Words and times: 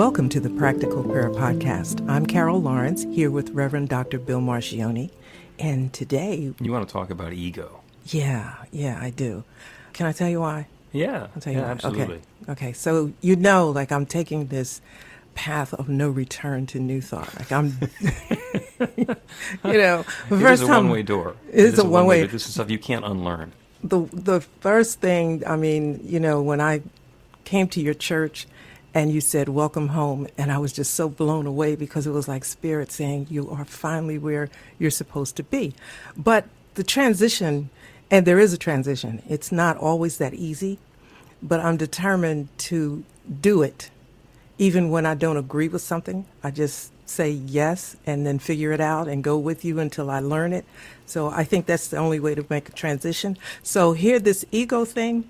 Welcome 0.00 0.30
to 0.30 0.40
the 0.40 0.48
Practical 0.48 1.04
Prayer 1.04 1.28
Podcast. 1.28 2.08
I'm 2.08 2.24
Carol 2.24 2.62
Lawrence 2.62 3.02
here 3.02 3.30
with 3.30 3.50
Reverend 3.50 3.90
Dr. 3.90 4.18
Bill 4.18 4.40
Marcioni. 4.40 5.10
And 5.58 5.92
today, 5.92 6.54
You 6.58 6.72
want 6.72 6.88
to 6.88 6.90
talk 6.90 7.10
about 7.10 7.34
ego? 7.34 7.82
yeah, 8.06 8.54
yeah, 8.72 8.98
I 8.98 9.10
do. 9.10 9.44
Can 9.92 10.06
I 10.06 10.12
tell 10.12 10.30
you 10.30 10.40
why? 10.40 10.68
Yeah, 10.92 11.26
I'll 11.34 11.42
tell 11.42 11.52
you 11.52 11.58
yeah, 11.58 11.66
why. 11.66 11.70
absolutely. 11.72 12.14
Okay. 12.44 12.52
Okay. 12.52 12.72
So 12.72 13.12
you 13.20 13.36
know, 13.36 13.68
like 13.68 13.92
I'm 13.92 14.06
taking 14.06 14.46
this 14.46 14.80
path 15.34 15.74
of 15.74 15.90
no 15.90 16.08
return 16.08 16.64
to 16.68 16.80
New 16.80 17.02
Thought. 17.02 17.34
Like 17.38 17.52
I'm, 17.52 17.66
you 18.96 19.04
know, 19.04 20.04
the 20.30 20.36
It 20.36 20.40
first 20.40 20.62
is 20.62 20.62
a 20.62 20.66
time 20.66 20.84
one-way 20.84 21.02
door. 21.02 21.36
It 21.52 21.64
is 21.66 21.78
a 21.78 21.84
one-way- 21.84 22.24
This 22.26 22.46
is 22.46 22.54
stuff 22.54 22.70
you 22.70 22.78
can't 22.78 23.04
unlearn. 23.04 23.52
the 23.84 24.08
the 24.14 24.40
first 24.60 25.00
thing 25.02 25.42
I 25.46 25.56
mean, 25.56 26.00
you 26.02 26.20
know, 26.20 26.40
when 26.40 26.62
I 26.62 26.80
came 27.44 27.68
to 27.68 27.82
your 27.82 27.92
church 27.94 28.46
and 28.94 29.12
you 29.12 29.20
said 29.20 29.48
welcome 29.48 29.88
home 29.88 30.26
and 30.36 30.50
I 30.50 30.58
was 30.58 30.72
just 30.72 30.94
so 30.94 31.08
blown 31.08 31.46
away 31.46 31.76
because 31.76 32.06
it 32.06 32.10
was 32.10 32.28
like 32.28 32.44
spirit 32.44 32.90
saying 32.90 33.26
you 33.30 33.50
are 33.50 33.64
finally 33.64 34.18
where 34.18 34.48
you're 34.78 34.90
supposed 34.90 35.36
to 35.36 35.42
be. 35.42 35.74
But 36.16 36.46
the 36.74 36.84
transition 36.84 37.70
and 38.10 38.26
there 38.26 38.38
is 38.38 38.52
a 38.52 38.58
transition. 38.58 39.22
It's 39.28 39.52
not 39.52 39.76
always 39.76 40.18
that 40.18 40.34
easy, 40.34 40.78
but 41.42 41.60
I'm 41.60 41.76
determined 41.76 42.48
to 42.58 43.04
do 43.40 43.62
it 43.62 43.90
even 44.58 44.90
when 44.90 45.06
I 45.06 45.14
don't 45.14 45.36
agree 45.36 45.68
with 45.68 45.82
something. 45.82 46.26
I 46.42 46.50
just 46.50 46.92
say 47.08 47.30
yes 47.30 47.96
and 48.06 48.26
then 48.26 48.38
figure 48.38 48.72
it 48.72 48.80
out 48.80 49.08
and 49.08 49.24
go 49.24 49.38
with 49.38 49.64
you 49.64 49.78
until 49.78 50.10
I 50.10 50.20
learn 50.20 50.52
it. 50.52 50.64
So 51.06 51.28
I 51.28 51.44
think 51.44 51.66
that's 51.66 51.88
the 51.88 51.96
only 51.96 52.20
way 52.20 52.34
to 52.34 52.44
make 52.48 52.68
a 52.68 52.72
transition. 52.72 53.38
So 53.62 53.92
here, 53.92 54.18
this 54.18 54.44
ego 54.52 54.84
thing, 54.84 55.28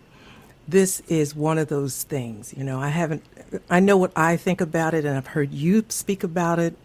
this 0.69 1.00
is 1.08 1.34
one 1.34 1.58
of 1.58 1.69
those 1.69 2.03
things. 2.05 2.55
You 2.56 2.64
know, 2.64 2.80
I 2.80 2.89
haven't, 2.89 3.25
I 3.69 3.80
know 3.80 3.97
what 3.97 4.12
I 4.16 4.36
think 4.36 4.61
about 4.61 4.94
it 4.94 5.05
and 5.05 5.17
I've 5.17 5.28
heard 5.28 5.52
you 5.52 5.84
speak 5.89 6.22
about 6.22 6.58
it. 6.58 6.77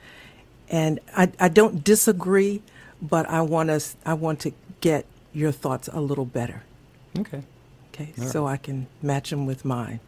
And 0.70 1.00
I, 1.16 1.32
I 1.40 1.50
don't 1.50 1.84
disagree, 1.84 2.64
but 3.02 3.30
I 3.30 3.42
want 3.42 3.70
us, 3.70 3.96
I 4.06 4.16
want 4.16 4.40
to 4.42 4.52
get 4.82 5.06
your 5.34 5.52
thoughts 5.52 5.88
a 5.92 6.02
little 6.02 6.26
better. 6.26 6.64
Okay. 7.20 7.44
Okay. 7.94 8.14
All 8.20 8.28
So 8.28 8.48
I 8.48 8.58
can 8.58 8.88
match 9.02 9.30
them 9.30 9.46
with 9.46 9.64
mine. 9.64 10.00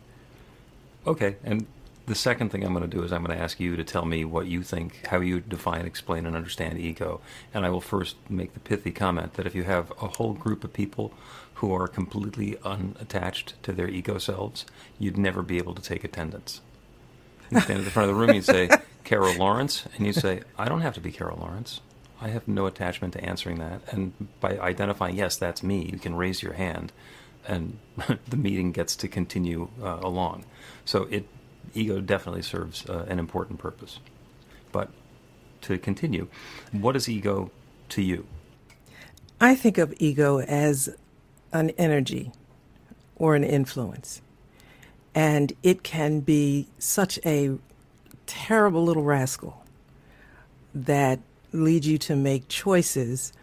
Okay. 1.05 1.35
And 1.43 1.67
the 2.07 2.15
second 2.15 2.49
thing 2.49 2.63
I'm 2.63 2.73
going 2.73 2.89
to 2.89 2.97
do 2.97 3.03
is 3.03 3.11
I'm 3.11 3.23
going 3.23 3.37
to 3.37 3.43
ask 3.43 3.59
you 3.59 3.75
to 3.75 3.83
tell 3.83 4.05
me 4.05 4.23
what 4.23 4.47
you 4.47 4.63
think, 4.63 5.05
how 5.07 5.19
you 5.19 5.41
define, 5.41 5.85
explain, 5.85 6.25
and 6.25 6.37
understand 6.37 6.79
ego. 6.79 7.19
And 7.53 7.65
I 7.65 7.69
will 7.69 7.81
first 7.81 8.15
make 8.29 8.53
the 8.53 8.61
pithy 8.61 8.91
comment 8.91 9.33
that 9.33 9.45
if 9.45 9.53
you 9.53 9.63
have 9.63 9.91
a 10.01 10.07
whole 10.07 10.31
group 10.31 10.63
of 10.63 10.71
people 10.71 11.11
who 11.55 11.73
are 11.73 11.87
completely 11.87 12.57
unattached 12.63 13.61
to 13.63 13.73
their 13.73 13.89
ego 13.89 14.19
selves, 14.19 14.65
you'd 14.97 15.17
never 15.17 15.43
be 15.43 15.57
able 15.57 15.75
to 15.75 15.81
take 15.81 16.05
attendance. 16.05 16.61
You 17.51 17.59
stand 17.59 17.79
at 17.79 17.85
the 17.85 17.91
front 17.91 18.09
of 18.09 18.15
the 18.15 18.21
room, 18.21 18.33
you 18.33 18.41
say, 18.41 18.69
Carol 19.03 19.35
Lawrence, 19.35 19.85
and 19.97 20.07
you 20.07 20.13
say, 20.13 20.43
I 20.57 20.69
don't 20.69 20.81
have 20.81 20.93
to 20.93 21.01
be 21.01 21.11
Carol 21.11 21.39
Lawrence. 21.39 21.81
I 22.21 22.29
have 22.29 22.47
no 22.47 22.67
attachment 22.67 23.13
to 23.15 23.23
answering 23.23 23.59
that. 23.59 23.81
And 23.91 24.13
by 24.39 24.57
identifying, 24.59 25.17
yes, 25.17 25.35
that's 25.35 25.61
me, 25.61 25.89
you 25.91 25.99
can 25.99 26.15
raise 26.15 26.41
your 26.41 26.53
hand, 26.53 26.93
and 27.45 27.79
the 28.29 28.37
meeting 28.37 28.71
gets 28.71 28.95
to 28.97 29.09
continue 29.09 29.67
uh, 29.81 29.99
along. 30.01 30.45
So 30.85 31.03
it 31.11 31.25
ego 31.73 31.99
definitely 31.99 32.41
serves 32.41 32.87
uh, 32.89 33.05
an 33.07 33.19
important 33.19 33.59
purpose. 33.59 33.99
But 34.71 34.89
to 35.61 35.77
continue, 35.77 36.27
what 36.71 36.95
is 36.95 37.09
ego 37.09 37.51
to 37.89 38.01
you? 38.01 38.25
I 39.39 39.55
think 39.55 39.77
of 39.77 39.93
ego 39.99 40.39
as 40.39 40.89
an 41.51 41.71
energy 41.71 42.31
or 43.15 43.35
an 43.35 43.43
influence. 43.43 44.21
And 45.13 45.53
it 45.63 45.83
can 45.83 46.19
be 46.19 46.67
such 46.77 47.19
a 47.25 47.57
terrible 48.25 48.83
little 48.83 49.03
rascal 49.03 49.63
that 50.75 51.19
leads 51.51 51.87
you 51.87 51.97
to 51.97 52.15
make 52.15 52.47
choices 52.47 53.33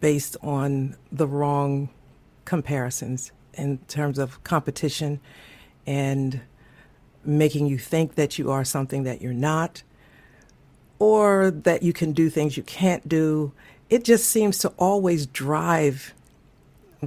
based 0.00 0.36
on 0.42 0.96
the 1.10 1.26
wrong 1.26 1.88
comparisons 2.44 3.32
in 3.54 3.78
terms 3.88 4.18
of 4.18 4.42
competition 4.44 5.20
and 5.86 6.40
making 7.24 7.66
you 7.66 7.78
think 7.78 8.14
that 8.14 8.38
you 8.38 8.50
are 8.50 8.64
something 8.64 9.02
that 9.04 9.20
you're 9.20 9.32
not 9.32 9.82
or 10.98 11.50
that 11.50 11.82
you 11.82 11.92
can 11.92 12.12
do 12.12 12.28
things 12.28 12.56
you 12.56 12.62
can't 12.62 13.08
do. 13.08 13.52
It 13.90 14.04
just 14.04 14.28
seems 14.28 14.58
to 14.58 14.68
always 14.76 15.26
drive 15.26 16.14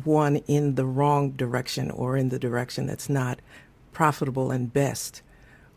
one 0.04 0.38
in 0.48 0.76
the 0.76 0.86
wrong 0.86 1.32
direction 1.32 1.92
or 1.92 2.16
in 2.16 2.30
the 2.30 2.40
direction 2.40 2.86
that's 2.86 3.10
not 3.10 3.40
profitable 3.92 4.52
and 4.52 4.72
best 4.72 5.22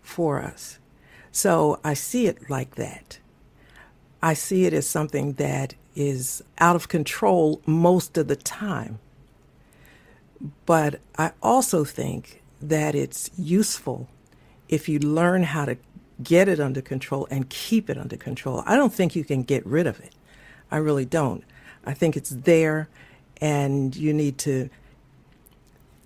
for 0.01 0.41
us. 0.41 0.79
So 1.33 1.81
I 1.83 1.95
see 1.95 2.27
it 2.27 2.49
like 2.49 2.77
that. 2.77 3.19
I 4.23 4.35
see 4.35 4.65
it 4.65 4.73
as 4.73 4.89
something 4.89 5.35
that 5.35 5.75
is 5.97 6.43
out 6.59 6.77
of 6.77 6.89
control 6.89 7.61
most 7.67 8.17
of 8.17 8.29
the 8.29 8.37
time. 8.37 9.01
But 10.67 11.01
I 11.19 11.33
also 11.43 11.85
think 11.85 12.43
that 12.61 12.95
it's 12.95 13.31
useful 13.37 14.09
if 14.75 14.89
you 14.89 14.99
learn 14.99 15.45
how 15.45 15.65
to 15.65 15.77
get 16.23 16.49
it 16.49 16.59
under 16.61 16.83
control 16.83 17.29
and 17.31 17.49
keep 17.49 17.89
it 17.89 17.97
under 17.97 18.17
control. 18.17 18.63
I 18.67 18.77
don't 18.77 18.93
think 18.93 19.15
you 19.15 19.25
can 19.25 19.43
get 19.43 19.65
rid 19.65 19.87
of 19.87 20.01
it. 20.01 20.13
I 20.71 20.79
really 20.79 21.05
don't. 21.05 21.45
I 21.85 21.95
think 21.95 22.17
it's 22.17 22.31
there 22.31 22.89
and 23.41 23.95
you 23.95 24.13
need 24.13 24.39
to. 24.39 24.69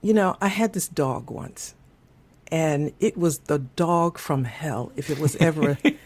You 0.03 0.15
know, 0.15 0.37
I 0.41 0.49
had 0.49 0.75
this 0.75 0.87
dog 0.87 1.31
once 1.31 1.75
and 2.51 2.93
it 3.01 3.17
was 3.17 3.41
the 3.41 3.59
dog 3.59 4.19
from 4.19 4.45
hell 4.45 4.93
if 4.97 5.11
it 5.11 5.19
was 5.19 5.37
ever 5.37 5.73
a, 5.73 5.79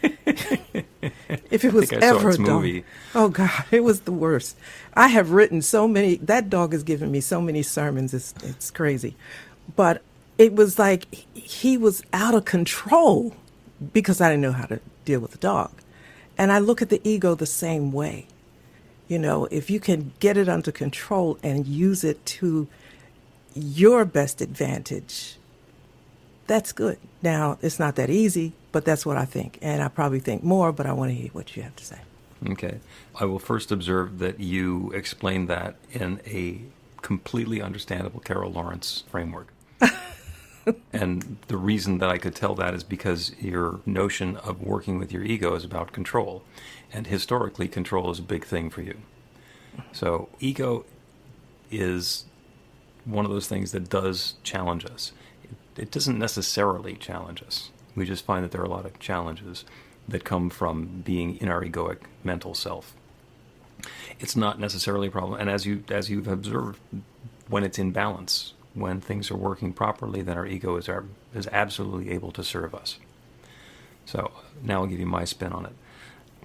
if 1.51 1.63
it 1.63 1.73
was 1.73 1.91
I 1.91 1.99
saw 1.99 2.05
ever 2.17 2.29
a 2.29 2.37
dog. 2.37 2.45
movie. 2.45 2.85
Oh 3.13 3.29
God, 3.29 3.65
it 3.71 3.83
was 3.83 4.01
the 4.01 4.11
worst. 4.11 4.57
I 4.93 5.07
have 5.09 5.31
written 5.31 5.61
so 5.61 5.87
many. 5.87 6.15
That 6.15 6.49
dog 6.49 6.73
has 6.73 6.83
given 6.83 7.11
me 7.11 7.21
so 7.21 7.41
many 7.41 7.61
sermons. 7.61 8.13
It's 8.13 8.33
it's 8.43 8.71
crazy, 8.71 9.15
but 9.75 10.01
it 10.37 10.53
was 10.53 10.79
like 10.79 11.05
he 11.33 11.77
was 11.77 12.03
out 12.13 12.33
of 12.35 12.45
control 12.45 13.35
because 13.91 14.21
I 14.21 14.29
didn't 14.29 14.41
know 14.41 14.51
how 14.51 14.65
to 14.65 14.79
deal 15.05 15.19
with 15.19 15.31
the 15.31 15.37
dog, 15.37 15.71
and 16.37 16.51
I 16.51 16.59
look 16.59 16.81
at 16.81 16.89
the 16.89 17.01
ego 17.03 17.35
the 17.35 17.45
same 17.45 17.91
way. 17.91 18.27
You 19.07 19.19
know, 19.19 19.45
if 19.51 19.69
you 19.69 19.79
can 19.79 20.13
get 20.19 20.37
it 20.37 20.47
under 20.47 20.71
control 20.71 21.37
and 21.43 21.67
use 21.67 22.03
it 22.03 22.25
to 22.25 22.67
your 23.53 24.05
best 24.05 24.41
advantage, 24.41 25.37
that's 26.47 26.71
good. 26.71 26.97
Now, 27.21 27.57
it's 27.61 27.79
not 27.79 27.95
that 27.95 28.09
easy, 28.09 28.53
but 28.71 28.85
that's 28.85 29.05
what 29.05 29.17
I 29.17 29.25
think. 29.25 29.59
And 29.61 29.83
I 29.83 29.87
probably 29.87 30.19
think 30.19 30.43
more, 30.43 30.71
but 30.71 30.85
I 30.85 30.93
want 30.93 31.11
to 31.11 31.15
hear 31.15 31.29
what 31.31 31.55
you 31.55 31.63
have 31.63 31.75
to 31.75 31.85
say. 31.85 31.99
Okay. 32.49 32.79
I 33.15 33.25
will 33.25 33.39
first 33.39 33.71
observe 33.71 34.19
that 34.19 34.39
you 34.39 34.91
explained 34.91 35.47
that 35.49 35.75
in 35.91 36.19
a 36.25 36.61
completely 37.01 37.61
understandable 37.61 38.19
Carol 38.19 38.51
Lawrence 38.51 39.03
framework. 39.09 39.52
and 40.93 41.37
the 41.47 41.57
reason 41.57 41.97
that 41.99 42.09
I 42.09 42.17
could 42.17 42.35
tell 42.35 42.55
that 42.55 42.73
is 42.73 42.83
because 42.83 43.33
your 43.39 43.79
notion 43.85 44.37
of 44.37 44.61
working 44.61 44.97
with 44.97 45.11
your 45.11 45.23
ego 45.23 45.55
is 45.55 45.63
about 45.63 45.91
control. 45.91 46.43
And 46.91 47.07
historically, 47.07 47.67
control 47.67 48.11
is 48.11 48.19
a 48.19 48.23
big 48.23 48.45
thing 48.45 48.69
for 48.69 48.81
you. 48.81 48.97
So, 49.91 50.29
ego 50.39 50.85
is 51.71 52.25
one 53.05 53.25
of 53.25 53.31
those 53.31 53.47
things 53.47 53.71
that 53.71 53.89
does 53.89 54.35
challenge 54.43 54.85
us. 54.85 55.11
it 55.75 55.89
doesn't 55.89 56.19
necessarily 56.19 56.95
challenge 56.95 57.41
us. 57.41 57.71
We 57.95 58.05
just 58.05 58.25
find 58.25 58.43
that 58.43 58.51
there 58.51 58.61
are 58.61 58.65
a 58.65 58.69
lot 58.69 58.85
of 58.85 58.99
challenges 58.99 59.65
that 60.07 60.23
come 60.23 60.49
from 60.49 61.01
being 61.03 61.37
in 61.37 61.49
our 61.49 61.63
egoic 61.63 61.99
mental 62.23 62.53
self. 62.53 62.95
It's 64.19 64.35
not 64.35 64.59
necessarily 64.59 65.07
a 65.07 65.11
problem, 65.11 65.39
and 65.39 65.49
as 65.49 65.65
you 65.65 65.83
as 65.89 66.09
you've 66.09 66.27
observed, 66.27 66.79
when 67.47 67.63
it's 67.63 67.79
in 67.79 67.91
balance, 67.91 68.53
when 68.73 68.99
things 69.01 69.29
are 69.29 69.37
working 69.37 69.73
properly, 69.73 70.21
then 70.21 70.37
our 70.37 70.45
ego 70.45 70.75
is 70.77 70.89
our, 70.89 71.05
is 71.33 71.47
absolutely 71.51 72.11
able 72.11 72.31
to 72.31 72.43
serve 72.43 72.73
us. 72.73 72.97
So 74.05 74.31
now 74.61 74.81
I'll 74.81 74.87
give 74.87 74.99
you 74.99 75.05
my 75.05 75.25
spin 75.25 75.53
on 75.53 75.65
it. 75.65 75.73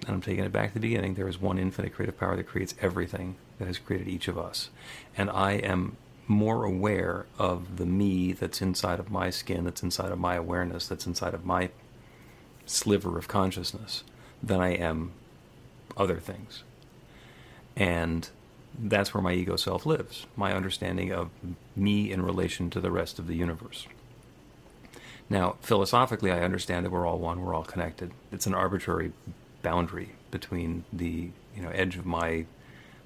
And 0.05 0.15
I'm 0.15 0.21
taking 0.21 0.45
it 0.45 0.51
back 0.51 0.69
to 0.69 0.73
the 0.75 0.79
beginning. 0.79 1.15
There 1.15 1.27
is 1.27 1.41
one 1.41 1.57
infinite 1.57 1.93
creative 1.93 2.17
power 2.17 2.37
that 2.37 2.47
creates 2.47 2.73
everything 2.81 3.35
that 3.57 3.65
has 3.65 3.77
created 3.77 4.07
each 4.07 4.27
of 4.27 4.37
us. 4.37 4.69
And 5.17 5.29
I 5.29 5.53
am 5.53 5.97
more 6.27 6.63
aware 6.63 7.25
of 7.37 7.77
the 7.77 7.85
me 7.85 8.31
that's 8.31 8.61
inside 8.61 8.99
of 8.99 9.11
my 9.11 9.29
skin, 9.29 9.65
that's 9.65 9.83
inside 9.83 10.11
of 10.11 10.19
my 10.19 10.35
awareness, 10.35 10.87
that's 10.87 11.07
inside 11.07 11.33
of 11.33 11.43
my 11.43 11.69
sliver 12.65 13.17
of 13.17 13.27
consciousness 13.27 14.03
than 14.41 14.61
I 14.61 14.75
am 14.75 15.11
other 15.97 16.17
things. 16.17 16.63
And 17.75 18.29
that's 18.81 19.13
where 19.13 19.21
my 19.21 19.33
ego 19.33 19.55
self 19.55 19.85
lives, 19.85 20.25
my 20.35 20.53
understanding 20.53 21.11
of 21.11 21.29
me 21.75 22.11
in 22.11 22.21
relation 22.21 22.69
to 22.71 22.79
the 22.79 22.91
rest 22.91 23.19
of 23.19 23.27
the 23.27 23.35
universe. 23.35 23.87
Now, 25.29 25.57
philosophically, 25.61 26.31
I 26.31 26.41
understand 26.41 26.85
that 26.85 26.91
we're 26.91 27.05
all 27.05 27.19
one, 27.19 27.41
we're 27.41 27.53
all 27.53 27.63
connected. 27.63 28.11
It's 28.31 28.47
an 28.47 28.55
arbitrary 28.55 29.11
boundary 29.61 30.11
between 30.31 30.85
the 30.93 31.29
you 31.55 31.61
know 31.61 31.69
edge 31.69 31.97
of 31.97 32.05
my 32.05 32.45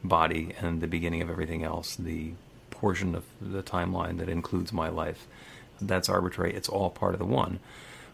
body 0.04 0.54
and 0.60 0.82
the 0.82 0.88
beginning 0.88 1.22
of 1.22 1.30
everything 1.30 1.64
else, 1.64 1.96
the 1.96 2.34
portion 2.70 3.16
of 3.16 3.24
the 3.42 3.64
timeline 3.64 4.18
that 4.20 4.30
includes 4.30 4.72
my 4.72 4.90
life. 4.90 5.28
That's 5.82 6.10
arbitrary. 6.10 6.54
It's 6.54 6.70
all 6.70 6.90
part 6.90 7.14
of 7.14 7.20
the 7.20 7.26
one. 7.26 7.60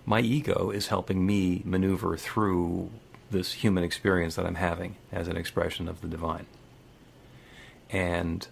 My 0.06 0.22
ego 0.22 0.72
is 0.72 0.88
helping 0.88 1.26
me 1.26 1.62
maneuver 1.66 2.18
through 2.18 2.90
this 3.30 3.54
human 3.54 3.84
experience 3.84 4.36
that 4.36 4.46
I'm 4.46 4.56
having 4.56 4.96
as 5.12 5.28
an 5.28 5.38
expression 5.38 5.88
of 5.88 6.02
the 6.02 6.08
divine. 6.08 6.48
And 7.90 8.48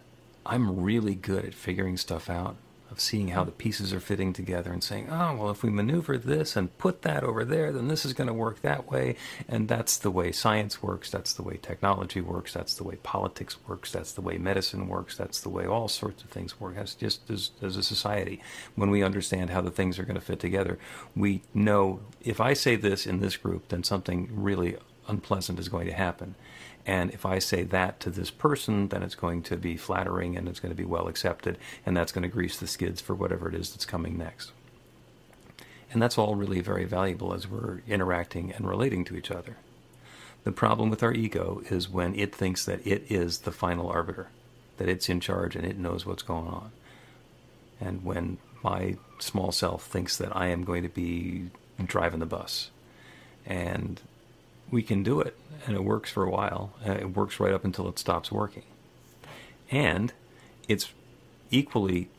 I'm 0.45 0.81
really 0.81 1.15
good 1.15 1.45
at 1.45 1.53
figuring 1.53 1.97
stuff 1.97 2.29
out, 2.29 2.55
of 2.89 3.01
seeing 3.01 3.29
how 3.29 3.43
the 3.43 3.51
pieces 3.51 3.93
are 3.93 3.99
fitting 3.99 4.31
together 4.31 4.71
and 4.71 4.81
saying, 4.81 5.09
oh, 5.11 5.35
well, 5.35 5.49
if 5.49 5.61
we 5.61 5.69
maneuver 5.69 6.17
this 6.17 6.55
and 6.55 6.75
put 6.77 7.01
that 7.01 7.23
over 7.23 7.43
there, 7.43 7.73
then 7.73 7.89
this 7.89 8.05
is 8.05 8.13
going 8.13 8.29
to 8.29 8.33
work 8.33 8.61
that 8.61 8.89
way. 8.89 9.15
And 9.47 9.67
that's 9.67 9.97
the 9.97 10.09
way 10.09 10.31
science 10.31 10.81
works. 10.81 11.11
That's 11.11 11.33
the 11.33 11.43
way 11.43 11.59
technology 11.61 12.21
works. 12.21 12.53
That's 12.53 12.75
the 12.75 12.85
way 12.85 12.95
politics 13.03 13.57
works. 13.67 13.91
That's 13.91 14.13
the 14.13 14.21
way 14.21 14.37
medicine 14.37 14.87
works. 14.87 15.17
That's 15.17 15.41
the 15.41 15.49
way 15.49 15.65
all 15.65 15.89
sorts 15.89 16.23
of 16.23 16.29
things 16.29 16.59
work. 16.59 16.75
That's 16.75 16.95
just 16.95 17.29
as, 17.29 17.51
as 17.61 17.75
a 17.75 17.83
society. 17.83 18.41
When 18.75 18.89
we 18.89 19.03
understand 19.03 19.49
how 19.49 19.61
the 19.61 19.71
things 19.71 19.99
are 19.99 20.05
going 20.05 20.15
to 20.15 20.21
fit 20.21 20.39
together, 20.39 20.79
we 21.15 21.41
know 21.53 21.99
if 22.21 22.39
I 22.39 22.53
say 22.53 22.77
this 22.77 23.05
in 23.05 23.19
this 23.19 23.35
group, 23.35 23.67
then 23.67 23.83
something 23.83 24.29
really 24.31 24.77
unpleasant 25.09 25.59
is 25.59 25.69
going 25.69 25.87
to 25.87 25.93
happen. 25.93 26.35
And 26.87 27.11
if 27.11 27.25
I 27.25 27.39
say 27.39 27.63
that 27.63 27.99
to 27.99 28.09
this 28.09 28.31
person, 28.31 28.87
then 28.87 29.03
it's 29.03 29.13
going 29.13 29.43
to 29.43 29.57
be 29.57 29.75
flattering 29.75 30.37
and 30.37 30.47
it's 30.47 30.61
going 30.61 30.71
to 30.71 30.75
be 30.75 30.85
well 30.85 31.09
accepted, 31.09 31.57
and 31.85 31.95
that's 31.95 32.13
going 32.13 32.23
to 32.23 32.29
grease 32.29 32.57
the 32.57 32.65
skids 32.65 33.01
for 33.01 33.13
whatever 33.13 33.49
it 33.49 33.55
is 33.55 33.71
that's 33.71 33.85
coming 33.85 34.17
next. 34.17 34.53
And 35.91 36.01
that's 36.01 36.17
all 36.17 36.35
really 36.35 36.61
very 36.61 36.85
valuable 36.85 37.33
as 37.33 37.47
we're 37.47 37.81
interacting 37.87 38.53
and 38.53 38.67
relating 38.67 39.03
to 39.05 39.17
each 39.17 39.29
other. 39.29 39.57
The 40.45 40.51
problem 40.53 40.89
with 40.89 41.03
our 41.03 41.13
ego 41.13 41.61
is 41.69 41.89
when 41.89 42.15
it 42.15 42.33
thinks 42.33 42.63
that 42.65 42.85
it 42.87 43.03
is 43.09 43.39
the 43.39 43.51
final 43.51 43.89
arbiter, 43.89 44.29
that 44.77 44.87
it's 44.87 45.09
in 45.09 45.19
charge 45.19 45.57
and 45.57 45.65
it 45.65 45.77
knows 45.77 46.05
what's 46.05 46.23
going 46.23 46.47
on. 46.47 46.71
And 47.81 48.05
when 48.05 48.37
my 48.63 48.95
small 49.19 49.51
self 49.51 49.85
thinks 49.85 50.15
that 50.17 50.35
I 50.35 50.47
am 50.47 50.63
going 50.63 50.83
to 50.83 50.89
be 50.89 51.49
driving 51.85 52.19
the 52.19 52.25
bus. 52.25 52.69
And 53.45 53.99
we 54.71 54.83
can 54.83 55.03
do 55.03 55.19
it, 55.21 55.37
and 55.65 55.75
it 55.75 55.83
works 55.83 56.11
for 56.11 56.23
a 56.23 56.29
while. 56.29 56.73
Uh, 56.85 56.93
it 56.93 57.15
works 57.15 57.39
right 57.39 57.53
up 57.53 57.65
until 57.65 57.87
it 57.87 57.99
stops 57.99 58.31
working. 58.31 58.63
And 59.69 60.13
it's 60.67 60.91
equally 61.51 62.09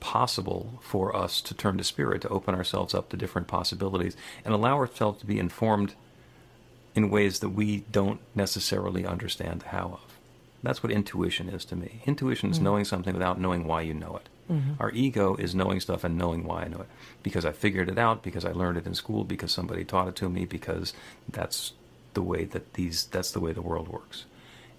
possible 0.00 0.80
for 0.82 1.16
us 1.16 1.40
to 1.40 1.54
turn 1.54 1.78
to 1.78 1.84
spirit, 1.84 2.22
to 2.22 2.28
open 2.28 2.54
ourselves 2.54 2.94
up 2.94 3.08
to 3.08 3.16
different 3.16 3.48
possibilities, 3.48 4.16
and 4.44 4.52
allow 4.52 4.76
ourselves 4.76 5.20
to 5.20 5.26
be 5.26 5.38
informed 5.38 5.94
in 6.94 7.10
ways 7.10 7.40
that 7.40 7.50
we 7.50 7.84
don't 7.90 8.20
necessarily 8.34 9.06
understand 9.06 9.60
the 9.60 9.68
how 9.68 9.98
of. 10.02 10.18
That's 10.62 10.82
what 10.82 10.92
intuition 10.92 11.48
is 11.48 11.64
to 11.66 11.76
me. 11.76 12.02
Intuition 12.06 12.50
is 12.50 12.56
mm-hmm. 12.56 12.64
knowing 12.64 12.84
something 12.84 13.12
without 13.12 13.40
knowing 13.40 13.66
why 13.66 13.82
you 13.82 13.94
know 13.94 14.16
it. 14.16 14.28
Mm-hmm. 14.50 14.72
Our 14.80 14.90
ego 14.92 15.36
is 15.36 15.54
knowing 15.54 15.80
stuff 15.80 16.04
and 16.04 16.16
knowing 16.16 16.44
why 16.44 16.62
I 16.62 16.68
know 16.68 16.80
it. 16.80 16.88
Because 17.22 17.44
I 17.44 17.52
figured 17.52 17.88
it 17.88 17.98
out, 17.98 18.22
because 18.22 18.44
I 18.44 18.52
learned 18.52 18.78
it 18.78 18.86
in 18.86 18.94
school, 18.94 19.24
because 19.24 19.52
somebody 19.52 19.84
taught 19.84 20.08
it 20.08 20.16
to 20.16 20.28
me, 20.28 20.44
because 20.44 20.92
that's 21.28 21.72
the 22.14 22.22
way 22.22 22.44
that 22.44 22.74
these 22.74 23.04
that's 23.06 23.30
the 23.32 23.40
way 23.40 23.52
the 23.52 23.62
world 23.62 23.88
works. 23.88 24.24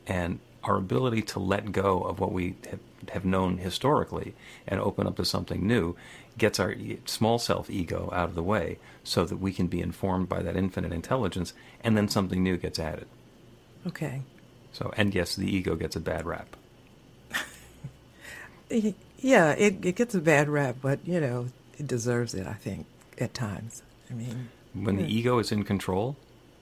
And 0.07 0.39
our 0.63 0.77
ability 0.77 1.21
to 1.21 1.39
let 1.39 1.71
go 1.71 2.01
of 2.01 2.19
what 2.19 2.31
we 2.31 2.55
have, 2.69 2.79
have 3.09 3.25
known 3.25 3.59
historically 3.59 4.33
and 4.67 4.79
open 4.79 5.07
up 5.07 5.15
to 5.15 5.25
something 5.25 5.65
new 5.65 5.95
gets 6.37 6.59
our 6.59 6.75
small 7.05 7.39
self 7.39 7.69
ego 7.69 8.09
out 8.13 8.29
of 8.29 8.35
the 8.35 8.43
way 8.43 8.77
so 9.03 9.23
that 9.25 9.37
we 9.37 9.53
can 9.53 9.67
be 9.67 9.79
informed 9.79 10.27
by 10.27 10.41
that 10.41 10.57
infinite 10.57 10.91
intelligence 10.91 11.53
and 11.81 11.95
then 11.95 12.09
something 12.09 12.43
new 12.43 12.57
gets 12.57 12.79
added. 12.79 13.07
Okay. 13.87 14.21
So 14.73 14.91
and 14.97 15.13
yes 15.13 15.35
the 15.35 15.49
ego 15.49 15.75
gets 15.75 15.95
a 15.95 16.01
bad 16.01 16.25
rap. 16.25 16.55
Yeah 19.17 19.51
it, 19.51 19.85
it 19.85 19.95
gets 19.95 20.13
a 20.13 20.19
bad 20.19 20.49
rap 20.49 20.77
but 20.81 20.99
you 21.05 21.19
know 21.19 21.47
it 21.77 21.87
deserves 21.87 22.33
it 22.33 22.47
i 22.47 22.53
think 22.53 22.85
at 23.19 23.33
times. 23.33 23.83
I 24.09 24.13
mean 24.13 24.49
when 24.73 24.99
yeah. 24.99 25.05
the 25.05 25.13
ego 25.13 25.39
is 25.39 25.51
in 25.51 25.63
control 25.63 26.17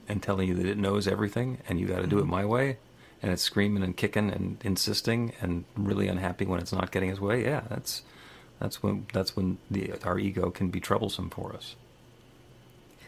and 0.07 0.21
telling 0.21 0.47
you 0.47 0.53
that 0.55 0.65
it 0.65 0.77
knows 0.77 1.07
everything 1.07 1.59
and 1.67 1.79
you 1.79 1.87
got 1.87 2.01
to 2.01 2.07
do 2.07 2.17
it 2.19 2.21
mm-hmm. 2.21 2.31
my 2.31 2.45
way 2.45 2.77
and 3.21 3.31
it's 3.31 3.41
screaming 3.41 3.83
and 3.83 3.95
kicking 3.95 4.29
and 4.29 4.57
insisting 4.63 5.33
and 5.41 5.63
really 5.75 6.07
unhappy 6.07 6.45
when 6.45 6.59
it's 6.59 6.73
not 6.73 6.91
getting 6.91 7.09
its 7.09 7.19
way 7.19 7.43
yeah 7.43 7.61
that's 7.69 8.03
that's 8.63 8.81
when 8.81 9.07
that's 9.11 9.35
when 9.35 9.57
the 9.69 9.93
our 10.05 10.17
ego 10.17 10.49
can 10.49 10.69
be 10.69 10.79
troublesome 10.79 11.29
for 11.29 11.53
us. 11.53 11.75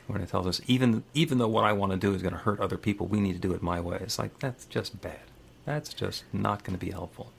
When 0.07 0.21
it 0.21 0.27
tells 0.27 0.47
us 0.47 0.59
even 0.67 1.05
even 1.13 1.37
though 1.37 1.47
what 1.47 1.63
I 1.63 1.71
want 1.71 1.93
to 1.93 1.97
do 1.97 2.13
is 2.13 2.21
going 2.21 2.33
to 2.33 2.39
hurt 2.39 2.59
other 2.59 2.77
people 2.77 3.07
we 3.07 3.21
need 3.21 3.33
to 3.33 3.39
do 3.39 3.53
it 3.53 3.63
my 3.63 3.79
way. 3.79 3.99
It's 4.01 4.19
like 4.19 4.37
that's 4.39 4.65
just 4.65 5.01
bad. 5.01 5.21
That's 5.63 5.93
just 5.93 6.25
not 6.33 6.65
going 6.65 6.77
to 6.77 6.85
be 6.85 6.91
helpful. 6.91 7.31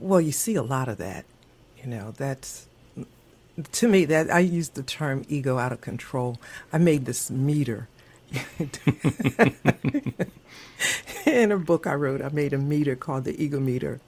Well 0.00 0.20
you 0.20 0.32
see 0.32 0.56
a 0.56 0.62
lot 0.62 0.88
of 0.88 0.98
that 0.98 1.24
you 1.80 1.88
know 1.88 2.12
that's 2.16 2.66
to 3.72 3.88
me 3.88 4.04
that 4.06 4.28
I 4.28 4.40
use 4.40 4.70
the 4.70 4.82
term 4.82 5.24
ego 5.28 5.56
out 5.56 5.70
of 5.70 5.80
control. 5.80 6.38
I 6.72 6.78
made 6.78 7.04
this 7.04 7.30
meter 7.30 7.88
in 11.26 11.52
a 11.52 11.58
book 11.58 11.86
I 11.86 11.94
wrote, 11.94 12.22
I 12.22 12.28
made 12.28 12.52
a 12.52 12.58
meter 12.58 12.96
called 12.96 13.24
the 13.24 13.42
ego 13.42 13.60
meter, 13.60 14.00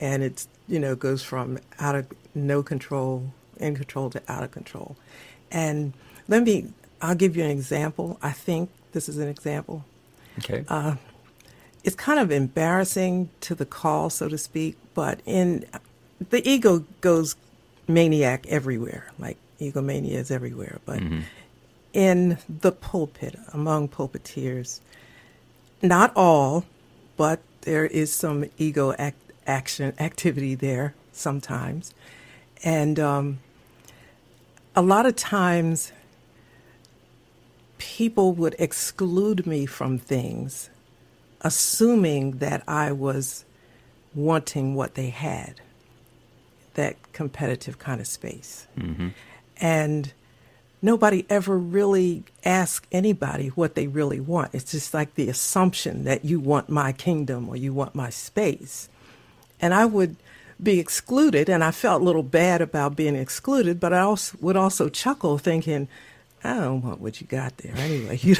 and 0.00 0.22
it's 0.22 0.48
you 0.68 0.78
know 0.78 0.94
goes 0.94 1.22
from 1.22 1.58
out 1.78 1.94
of 1.94 2.06
no 2.34 2.62
control, 2.62 3.32
in 3.58 3.76
control 3.76 4.10
to 4.10 4.22
out 4.28 4.42
of 4.42 4.50
control. 4.50 4.96
And 5.50 5.92
let 6.28 6.42
me, 6.42 6.72
I'll 7.00 7.14
give 7.14 7.36
you 7.36 7.44
an 7.44 7.50
example. 7.50 8.18
I 8.22 8.32
think 8.32 8.70
this 8.92 9.08
is 9.08 9.18
an 9.18 9.28
example. 9.28 9.84
Okay. 10.38 10.64
Uh, 10.68 10.96
it's 11.84 11.96
kind 11.96 12.18
of 12.18 12.32
embarrassing 12.32 13.30
to 13.42 13.54
the 13.54 13.66
call, 13.66 14.10
so 14.10 14.28
to 14.28 14.38
speak, 14.38 14.76
but 14.94 15.20
in 15.24 15.64
the 16.30 16.46
ego 16.48 16.84
goes 17.00 17.36
maniac 17.86 18.46
everywhere. 18.48 19.12
Like 19.18 19.36
egomania 19.60 20.18
is 20.18 20.30
everywhere, 20.30 20.80
but. 20.84 21.00
Mm-hmm 21.00 21.20
in 21.96 22.36
the 22.46 22.70
pulpit 22.70 23.34
among 23.54 23.88
pulpiteers. 23.88 24.80
Not 25.80 26.12
all, 26.14 26.66
but 27.16 27.40
there 27.62 27.86
is 27.86 28.12
some 28.12 28.44
ego 28.58 28.92
act, 28.98 29.16
action 29.46 29.94
activity 29.98 30.54
there 30.54 30.94
sometimes, 31.12 31.94
and 32.62 33.00
um, 33.00 33.38
a 34.74 34.82
lot 34.82 35.06
of 35.06 35.16
times 35.16 35.90
people 37.78 38.32
would 38.32 38.54
exclude 38.58 39.46
me 39.46 39.64
from 39.64 39.96
things, 39.96 40.68
assuming 41.40 42.32
that 42.38 42.62
I 42.68 42.92
was 42.92 43.46
wanting 44.14 44.74
what 44.74 44.96
they 44.96 45.08
had, 45.08 45.62
that 46.74 46.96
competitive 47.14 47.78
kind 47.78 48.02
of 48.02 48.06
space, 48.06 48.66
mm-hmm. 48.76 49.08
and 49.56 50.12
nobody 50.86 51.26
ever 51.28 51.58
really 51.58 52.22
asks 52.44 52.86
anybody 52.92 53.48
what 53.48 53.74
they 53.74 53.88
really 53.88 54.20
want. 54.20 54.54
It's 54.54 54.70
just 54.70 54.94
like 54.94 55.16
the 55.16 55.28
assumption 55.28 56.04
that 56.04 56.24
you 56.24 56.38
want 56.38 56.68
my 56.70 56.92
kingdom 56.92 57.48
or 57.48 57.56
you 57.56 57.74
want 57.74 57.96
my 57.96 58.08
space. 58.08 58.88
And 59.60 59.74
I 59.74 59.84
would 59.84 60.14
be 60.62 60.78
excluded, 60.78 61.50
and 61.50 61.62
I 61.64 61.72
felt 61.72 62.00
a 62.00 62.04
little 62.04 62.22
bad 62.22 62.62
about 62.62 62.96
being 62.96 63.16
excluded, 63.16 63.80
but 63.80 63.92
I 63.92 64.00
also 64.00 64.38
would 64.40 64.56
also 64.56 64.88
chuckle 64.88 65.38
thinking, 65.38 65.88
I 66.44 66.54
don't 66.54 66.82
want 66.82 67.00
what 67.00 67.20
you 67.20 67.26
got 67.26 67.56
there 67.58 67.74
anyway. 67.76 68.18
You, 68.22 68.36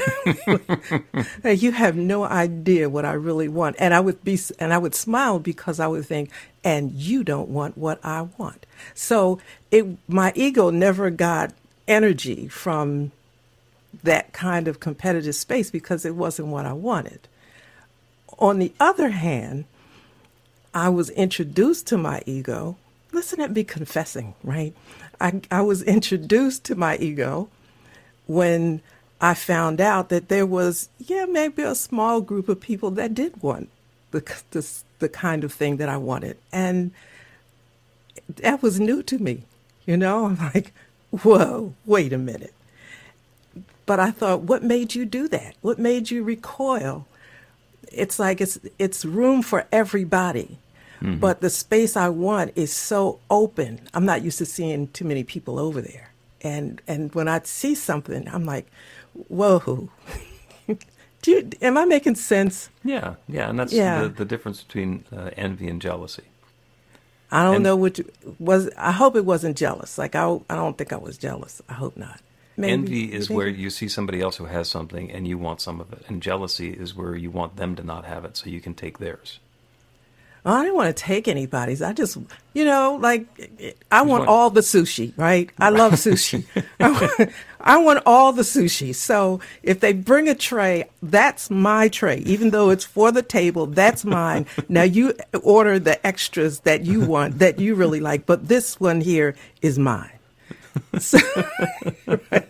you 1.51 1.71
have 1.73 1.95
no 1.97 2.23
idea 2.23 2.89
what 2.89 3.03
I 3.03 3.13
really 3.13 3.49
want, 3.49 3.75
and 3.77 3.93
I 3.93 3.99
would 3.99 4.23
be, 4.23 4.39
and 4.57 4.73
I 4.73 4.77
would 4.77 4.95
smile 4.95 5.37
because 5.39 5.81
I 5.81 5.87
would 5.87 6.05
think, 6.05 6.31
and 6.63 6.91
you 6.91 7.25
don't 7.25 7.49
want 7.49 7.77
what 7.77 7.99
I 8.03 8.29
want. 8.37 8.65
So 8.95 9.39
it, 9.69 9.85
my 10.07 10.31
ego 10.33 10.69
never 10.69 11.09
got 11.09 11.53
energy 11.87 12.47
from 12.47 13.11
that 14.03 14.33
kind 14.33 14.67
of 14.67 14.79
competitive 14.79 15.35
space 15.35 15.71
because 15.71 16.05
it 16.05 16.15
wasn't 16.15 16.49
what 16.49 16.65
I 16.65 16.73
wanted. 16.73 17.27
On 18.39 18.59
the 18.59 18.73
other 18.79 19.09
hand, 19.09 19.65
I 20.73 20.89
was 20.89 21.09
introduced 21.11 21.87
to 21.87 21.97
my 21.97 22.21
ego. 22.25 22.77
Listen 23.11 23.41
at 23.41 23.51
me 23.53 23.63
confessing, 23.63 24.35
right? 24.43 24.75
I, 25.19 25.41
I 25.49 25.61
was 25.61 25.81
introduced 25.83 26.63
to 26.65 26.75
my 26.75 26.97
ego 26.97 27.49
when 28.27 28.81
I 29.19 29.33
found 29.33 29.81
out 29.81 30.09
that 30.09 30.29
there 30.29 30.45
was, 30.45 30.89
yeah, 30.99 31.25
maybe 31.25 31.63
a 31.63 31.73
small 31.73 32.21
group 32.21 32.49
of 32.49 32.59
people 32.59 32.91
that 32.91 33.15
did 33.15 33.41
want 33.41 33.69
the, 34.11 34.19
the, 34.51 34.67
the 34.99 35.09
kind 35.09 35.43
of 35.43 35.51
thing 35.51 35.77
that 35.77 35.89
I 35.89 35.97
wanted. 35.97 36.37
And 36.51 36.91
that 38.35 38.61
was 38.61 38.79
new 38.79 39.01
to 39.03 39.17
me. 39.17 39.43
You 39.85 39.97
know, 39.97 40.25
I'm 40.25 40.37
like, 40.53 40.73
whoa, 41.11 41.73
wait 41.85 42.13
a 42.13 42.17
minute. 42.17 42.53
But 43.85 43.99
I 43.99 44.11
thought, 44.11 44.41
what 44.41 44.63
made 44.63 44.95
you 44.95 45.05
do 45.05 45.27
that? 45.29 45.55
What 45.61 45.79
made 45.79 46.11
you 46.11 46.23
recoil? 46.23 47.07
It's 47.91 48.19
like 48.19 48.41
it's 48.41 48.59
it's 48.77 49.05
room 49.05 49.41
for 49.41 49.65
everybody. 49.71 50.59
Mm-hmm. 51.01 51.19
But 51.19 51.41
the 51.41 51.49
space 51.49 51.95
I 51.95 52.09
want 52.09 52.51
is 52.55 52.73
so 52.73 53.19
open. 53.29 53.81
I'm 53.93 54.05
not 54.05 54.23
used 54.23 54.39
to 54.39 54.45
seeing 54.45 54.87
too 54.89 55.05
many 55.05 55.23
people 55.23 55.57
over 55.59 55.81
there. 55.81 56.11
And 56.41 56.81
and 56.87 57.13
when 57.15 57.27
I 57.27 57.39
see 57.43 57.75
something, 57.75 58.27
I'm 58.27 58.45
like, 58.45 58.67
whoa. 59.13 59.89
Do 61.21 61.31
you, 61.31 61.49
am 61.61 61.77
I 61.77 61.85
making 61.85 62.15
sense? 62.15 62.69
Yeah, 62.83 63.15
yeah, 63.27 63.49
and 63.49 63.59
that's 63.59 63.73
yeah. 63.73 64.03
The, 64.03 64.09
the 64.09 64.25
difference 64.25 64.63
between 64.63 65.03
uh, 65.15 65.31
envy 65.35 65.67
and 65.67 65.81
jealousy. 65.81 66.23
I 67.31 67.43
don't 67.43 67.55
and, 67.55 67.63
know 67.63 67.75
what 67.75 67.99
was. 68.39 68.69
I 68.77 68.91
hope 68.91 69.15
it 69.15 69.25
wasn't 69.25 69.57
jealous. 69.57 69.97
Like 69.97 70.15
I, 70.15 70.39
I 70.49 70.55
don't 70.55 70.77
think 70.77 70.93
I 70.93 70.97
was 70.97 71.17
jealous. 71.17 71.61
I 71.67 71.73
hope 71.73 71.97
not. 71.97 72.21
Maybe, 72.55 72.73
envy 72.73 73.13
is 73.13 73.29
where 73.29 73.47
you 73.47 73.69
see 73.69 73.87
somebody 73.87 74.19
else 74.19 74.37
who 74.37 74.45
has 74.45 74.67
something 74.67 75.11
and 75.11 75.27
you 75.27 75.37
want 75.37 75.61
some 75.61 75.79
of 75.79 75.93
it, 75.93 76.03
and 76.07 76.23
jealousy 76.23 76.71
is 76.71 76.95
where 76.95 77.15
you 77.15 77.29
want 77.29 77.57
them 77.57 77.75
to 77.75 77.83
not 77.83 78.05
have 78.05 78.25
it 78.25 78.35
so 78.35 78.49
you 78.49 78.61
can 78.61 78.73
take 78.73 78.97
theirs. 78.97 79.39
Oh, 80.45 80.53
I 80.53 80.63
didn't 80.63 80.75
want 80.75 80.95
to 80.95 81.03
take 81.03 81.27
anybody's. 81.27 81.81
I 81.81 81.93
just, 81.93 82.17
you 82.53 82.63
know, 82.63 82.97
like 83.01 83.25
I 83.91 84.01
want 84.03 84.27
all 84.27 84.49
the 84.49 84.61
sushi, 84.61 85.13
right? 85.17 85.49
I 85.59 85.69
love 85.69 85.93
sushi. 85.93 86.45
I, 86.79 86.91
want, 86.91 87.31
I 87.59 87.77
want 87.77 88.03
all 88.05 88.31
the 88.33 88.43
sushi. 88.43 88.95
So 88.95 89.39
if 89.63 89.79
they 89.79 89.93
bring 89.93 90.29
a 90.29 90.35
tray, 90.35 90.85
that's 91.01 91.49
my 91.49 91.89
tray. 91.89 92.19
Even 92.19 92.51
though 92.51 92.69
it's 92.69 92.85
for 92.85 93.11
the 93.11 93.23
table, 93.23 93.65
that's 93.65 94.05
mine. 94.05 94.45
now 94.69 94.83
you 94.83 95.13
order 95.43 95.79
the 95.79 96.05
extras 96.05 96.61
that 96.61 96.85
you 96.85 97.01
want, 97.01 97.39
that 97.39 97.59
you 97.59 97.75
really 97.75 97.99
like, 97.99 98.25
but 98.25 98.47
this 98.47 98.79
one 98.79 99.01
here 99.01 99.35
is 99.61 99.77
mine. 99.77 100.11
So, 100.99 101.17
right? 102.31 102.47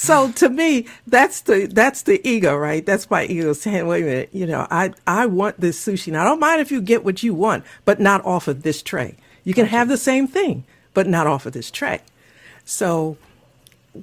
So 0.00 0.32
to 0.32 0.48
me, 0.48 0.86
that's 1.06 1.42
the 1.42 1.66
that's 1.66 2.02
the 2.02 2.26
ego, 2.26 2.56
right? 2.56 2.86
That's 2.86 3.10
my 3.10 3.26
ego 3.26 3.52
saying, 3.52 3.86
"Wait 3.86 4.02
a 4.02 4.06
minute, 4.06 4.30
you 4.32 4.46
know, 4.46 4.66
I 4.70 4.94
I 5.06 5.26
want 5.26 5.60
this 5.60 5.78
sushi. 5.78 6.10
Now, 6.10 6.22
I 6.22 6.24
don't 6.24 6.40
mind 6.40 6.62
if 6.62 6.72
you 6.72 6.80
get 6.80 7.04
what 7.04 7.22
you 7.22 7.34
want, 7.34 7.64
but 7.84 8.00
not 8.00 8.24
off 8.24 8.48
of 8.48 8.62
this 8.62 8.82
tray. 8.82 9.16
You 9.44 9.52
can 9.52 9.66
have 9.66 9.88
the 9.88 9.98
same 9.98 10.26
thing, 10.26 10.64
but 10.94 11.06
not 11.06 11.26
off 11.26 11.44
of 11.44 11.52
this 11.52 11.70
tray." 11.70 12.00
So 12.64 13.18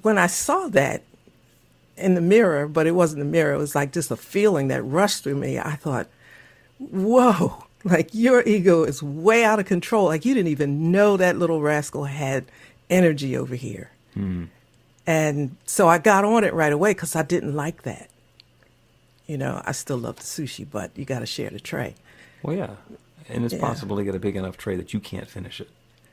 when 0.04 0.20
I 0.20 0.28
saw 0.28 0.68
that 0.68 1.02
in 1.98 2.14
the 2.14 2.22
mirror, 2.22 2.68
but 2.68 2.86
it 2.86 2.92
wasn't 2.92 3.22
the 3.22 3.26
mirror, 3.26 3.56
it 3.56 3.58
was 3.58 3.74
like 3.74 3.92
just 3.92 4.12
a 4.12 4.18
feeling 4.18 4.68
that 4.68 4.84
rushed 4.84 5.24
through 5.24 5.38
me. 5.38 5.58
I 5.58 5.78
thought, 5.78 6.08
"Whoa." 6.78 7.64
Like 7.84 8.10
your 8.14 8.44
ego 8.46 8.84
is 8.84 9.02
way 9.02 9.44
out 9.44 9.60
of 9.60 9.66
control. 9.66 10.06
Like 10.06 10.26
you 10.26 10.36
didn't 10.36 10.50
even 10.50 10.92
know 10.92 11.18
that 11.18 11.40
little 11.40 11.62
rascal 11.62 12.04
had 12.04 12.46
energy 12.90 13.36
over 13.38 13.56
here. 13.56 13.90
Mm. 14.16 14.50
And 15.08 15.56
so 15.66 15.88
I 15.88 15.98
got 16.00 16.26
on 16.26 16.44
it 16.44 16.54
right 16.54 16.74
away 16.74 16.92
because 16.92 17.16
I 17.16 17.24
didn't 17.24 17.56
like 17.56 17.84
that. 17.84 18.10
You 19.26 19.38
know, 19.38 19.62
I 19.66 19.72
still 19.72 19.98
love 19.98 20.18
the 20.18 20.24
sushi, 20.24 20.68
but 20.70 20.92
you 20.96 21.06
got 21.06 21.20
to 21.20 21.26
share 21.26 21.50
the 21.50 21.62
tray. 21.62 21.96
Well, 22.44 22.56
yeah. 22.56 22.76
And 23.30 23.46
it's 23.46 23.54
yeah. 23.54 23.62
possible 23.62 23.98
to 23.98 24.04
get 24.04 24.16
a 24.16 24.20
big 24.20 24.36
enough 24.36 24.58
tray 24.58 24.76
that 24.76 24.94
you 24.94 25.00
can't 25.00 25.28
finish 25.28 25.62
it. 25.62 25.70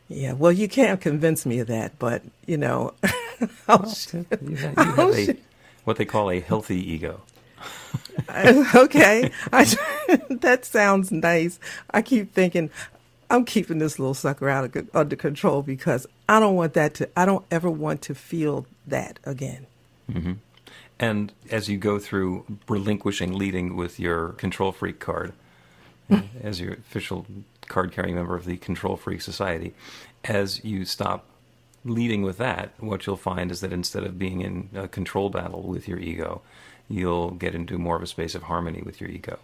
Yeah, 0.08 0.32
well, 0.32 0.52
you 0.52 0.68
can't 0.68 1.00
convince 1.00 1.44
me 1.44 1.58
of 1.58 1.66
that, 1.68 1.98
but, 1.98 2.22
you 2.46 2.56
know. 2.56 2.94
well, 3.66 3.92
you 4.12 4.26
have, 4.30 4.42
you 4.42 4.56
have 4.76 4.98
a, 4.98 5.36
what 5.84 5.96
they 5.96 6.04
call 6.04 6.30
a 6.30 6.40
healthy 6.40 6.78
ego. 6.92 7.22
okay, 8.74 9.30
I, 9.52 9.64
that 10.30 10.64
sounds 10.64 11.10
nice. 11.10 11.58
I 11.90 12.02
keep 12.02 12.32
thinking 12.32 12.70
I'm 13.34 13.44
keeping 13.44 13.78
this 13.78 13.98
little 13.98 14.14
sucker 14.14 14.48
out 14.48 14.76
of 14.76 14.90
under 14.94 15.16
control 15.16 15.62
because 15.62 16.06
I 16.28 16.38
don't 16.38 16.54
want 16.54 16.74
that 16.74 16.94
to. 16.94 17.08
I 17.18 17.26
don't 17.26 17.44
ever 17.50 17.68
want 17.68 18.00
to 18.02 18.14
feel 18.14 18.64
that 18.86 19.18
again. 19.24 19.66
Mm-hmm. 20.08 20.34
And 21.00 21.32
as 21.50 21.68
you 21.68 21.76
go 21.76 21.98
through 21.98 22.44
relinquishing 22.68 23.32
leading 23.32 23.74
with 23.74 23.98
your 23.98 24.28
control 24.34 24.70
freak 24.70 25.00
card, 25.00 25.32
as 26.42 26.60
your 26.60 26.74
official 26.74 27.26
card 27.62 27.90
carrying 27.90 28.14
member 28.14 28.36
of 28.36 28.44
the 28.44 28.56
Control 28.56 28.96
Freak 28.96 29.20
Society, 29.20 29.74
as 30.22 30.64
you 30.64 30.84
stop 30.84 31.24
leading 31.84 32.22
with 32.22 32.38
that, 32.38 32.70
what 32.78 33.04
you'll 33.04 33.16
find 33.16 33.50
is 33.50 33.60
that 33.62 33.72
instead 33.72 34.04
of 34.04 34.16
being 34.16 34.42
in 34.42 34.68
a 34.76 34.86
control 34.86 35.28
battle 35.28 35.62
with 35.62 35.88
your 35.88 35.98
ego, 35.98 36.40
you'll 36.88 37.32
get 37.32 37.56
into 37.56 37.78
more 37.78 37.96
of 37.96 38.02
a 38.02 38.06
space 38.06 38.36
of 38.36 38.44
harmony 38.44 38.80
with 38.80 39.00
your 39.00 39.10
ego 39.10 39.40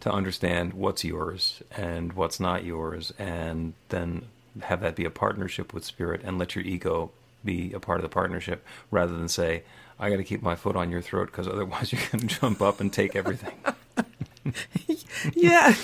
to 0.00 0.10
understand 0.10 0.72
what's 0.72 1.04
yours 1.04 1.62
and 1.76 2.12
what's 2.14 2.40
not 2.40 2.64
yours, 2.64 3.12
and 3.18 3.74
then 3.90 4.26
have 4.62 4.80
that 4.80 4.96
be 4.96 5.04
a 5.04 5.10
partnership 5.10 5.72
with 5.72 5.84
spirit 5.84 6.20
and 6.24 6.38
let 6.38 6.54
your 6.54 6.64
ego 6.64 7.10
be 7.44 7.72
a 7.72 7.80
part 7.80 7.98
of 7.98 8.02
the 8.02 8.08
partnership 8.08 8.64
rather 8.90 9.12
than 9.16 9.28
say, 9.28 9.62
I 9.98 10.10
got 10.10 10.16
to 10.16 10.24
keep 10.24 10.42
my 10.42 10.56
foot 10.56 10.76
on 10.76 10.90
your 10.90 11.02
throat 11.02 11.26
because 11.26 11.46
otherwise 11.46 11.92
you're 11.92 12.02
going 12.10 12.26
to 12.28 12.40
jump 12.40 12.62
up 12.62 12.80
and 12.80 12.92
take 12.92 13.14
everything. 13.14 13.54
yeah. 15.34 15.74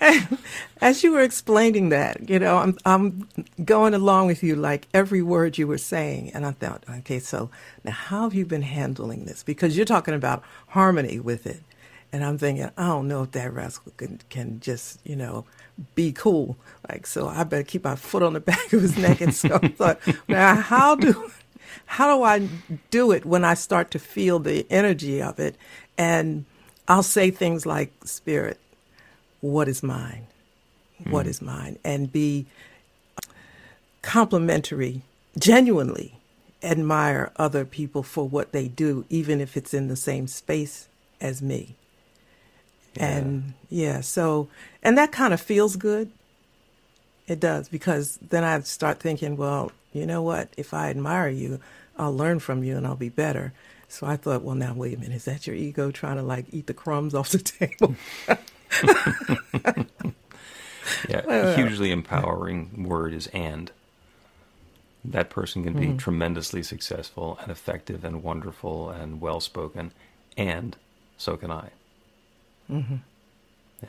As 0.80 1.04
you 1.04 1.12
were 1.12 1.22
explaining 1.22 1.90
that, 1.90 2.28
you 2.28 2.38
know, 2.38 2.58
I'm 2.58 2.78
I'm 2.84 3.28
going 3.64 3.94
along 3.94 4.26
with 4.26 4.42
you 4.42 4.56
like 4.56 4.88
every 4.92 5.22
word 5.22 5.58
you 5.58 5.68
were 5.68 5.78
saying, 5.78 6.32
and 6.34 6.44
I 6.44 6.52
thought, 6.52 6.84
okay, 6.98 7.20
so 7.20 7.50
now 7.84 7.92
how 7.92 8.22
have 8.24 8.34
you 8.34 8.44
been 8.44 8.62
handling 8.62 9.26
this? 9.26 9.44
Because 9.44 9.76
you're 9.76 9.86
talking 9.86 10.14
about 10.14 10.42
harmony 10.68 11.20
with 11.20 11.46
it, 11.46 11.62
and 12.12 12.24
I'm 12.24 12.36
thinking, 12.36 12.70
I 12.76 12.88
don't 12.88 13.08
know 13.08 13.22
if 13.22 13.32
that 13.32 13.52
rascal 13.52 13.92
can 13.96 14.20
can 14.28 14.60
just, 14.60 15.00
you 15.04 15.16
know, 15.16 15.46
be 15.94 16.12
cool. 16.12 16.56
Like, 16.88 17.06
so 17.06 17.26
I 17.26 17.44
better 17.44 17.62
keep 17.62 17.84
my 17.84 17.96
foot 17.96 18.22
on 18.22 18.34
the 18.34 18.40
back 18.40 18.72
of 18.72 18.82
his 18.82 18.98
neck. 18.98 19.20
And 19.20 19.34
so 19.34 19.58
I 19.62 19.68
thought, 19.68 19.98
now 20.28 20.54
how 20.54 20.94
do, 20.94 21.30
how 21.86 22.14
do 22.14 22.22
I 22.22 22.48
do 22.90 23.12
it 23.12 23.24
when 23.24 23.44
I 23.44 23.54
start 23.54 23.90
to 23.92 23.98
feel 23.98 24.38
the 24.38 24.66
energy 24.68 25.22
of 25.22 25.40
it? 25.40 25.56
And 25.96 26.44
I'll 26.86 27.02
say 27.02 27.30
things 27.30 27.64
like, 27.64 27.92
Spirit, 28.04 28.58
what 29.40 29.68
is 29.68 29.82
mine? 29.82 30.26
What 31.08 31.26
mm. 31.26 31.30
is 31.30 31.40
mine? 31.40 31.78
And 31.82 32.12
be 32.12 32.46
complimentary, 34.02 35.02
genuinely 35.38 36.18
admire 36.62 37.32
other 37.36 37.64
people 37.64 38.02
for 38.02 38.28
what 38.28 38.52
they 38.52 38.68
do, 38.68 39.04
even 39.08 39.40
if 39.40 39.56
it's 39.56 39.72
in 39.74 39.88
the 39.88 39.96
same 39.96 40.26
space 40.26 40.88
as 41.20 41.40
me. 41.40 41.76
Yeah. 42.94 43.06
And 43.06 43.54
yeah, 43.70 44.00
so, 44.00 44.48
and 44.82 44.98
that 44.98 45.12
kind 45.12 45.32
of 45.32 45.40
feels 45.40 45.76
good. 45.76 46.10
It 47.26 47.40
does, 47.40 47.68
because 47.68 48.18
then 48.20 48.44
I 48.44 48.60
start 48.60 49.00
thinking, 49.00 49.36
well, 49.36 49.72
you 49.92 50.06
know 50.06 50.22
what? 50.22 50.48
If 50.56 50.74
I 50.74 50.90
admire 50.90 51.28
you, 51.28 51.60
I'll 51.96 52.14
learn 52.14 52.40
from 52.40 52.64
you 52.64 52.76
and 52.76 52.86
I'll 52.86 52.96
be 52.96 53.08
better. 53.08 53.52
So 53.88 54.06
I 54.06 54.16
thought, 54.16 54.42
well, 54.42 54.54
now, 54.54 54.72
wait 54.74 54.96
a 54.96 54.98
minute. 54.98 55.16
Is 55.16 55.26
that 55.26 55.46
your 55.46 55.54
ego 55.54 55.90
trying 55.90 56.16
to 56.16 56.22
like 56.22 56.46
eat 56.50 56.66
the 56.66 56.74
crumbs 56.74 57.14
off 57.14 57.28
the 57.28 57.38
table? 57.38 57.94
yeah, 61.08 61.18
a 61.28 61.54
hugely 61.54 61.90
empowering 61.90 62.84
word 62.88 63.12
is 63.12 63.26
and. 63.28 63.70
That 65.04 65.30
person 65.30 65.64
can 65.64 65.74
be 65.74 65.86
mm-hmm. 65.88 65.96
tremendously 65.96 66.62
successful 66.62 67.38
and 67.42 67.50
effective 67.50 68.04
and 68.04 68.22
wonderful 68.22 68.88
and 68.88 69.20
well 69.20 69.40
spoken, 69.40 69.92
and 70.36 70.76
so 71.18 71.36
can 71.36 71.50
I. 71.50 71.70
Mm-hmm. 72.70 72.96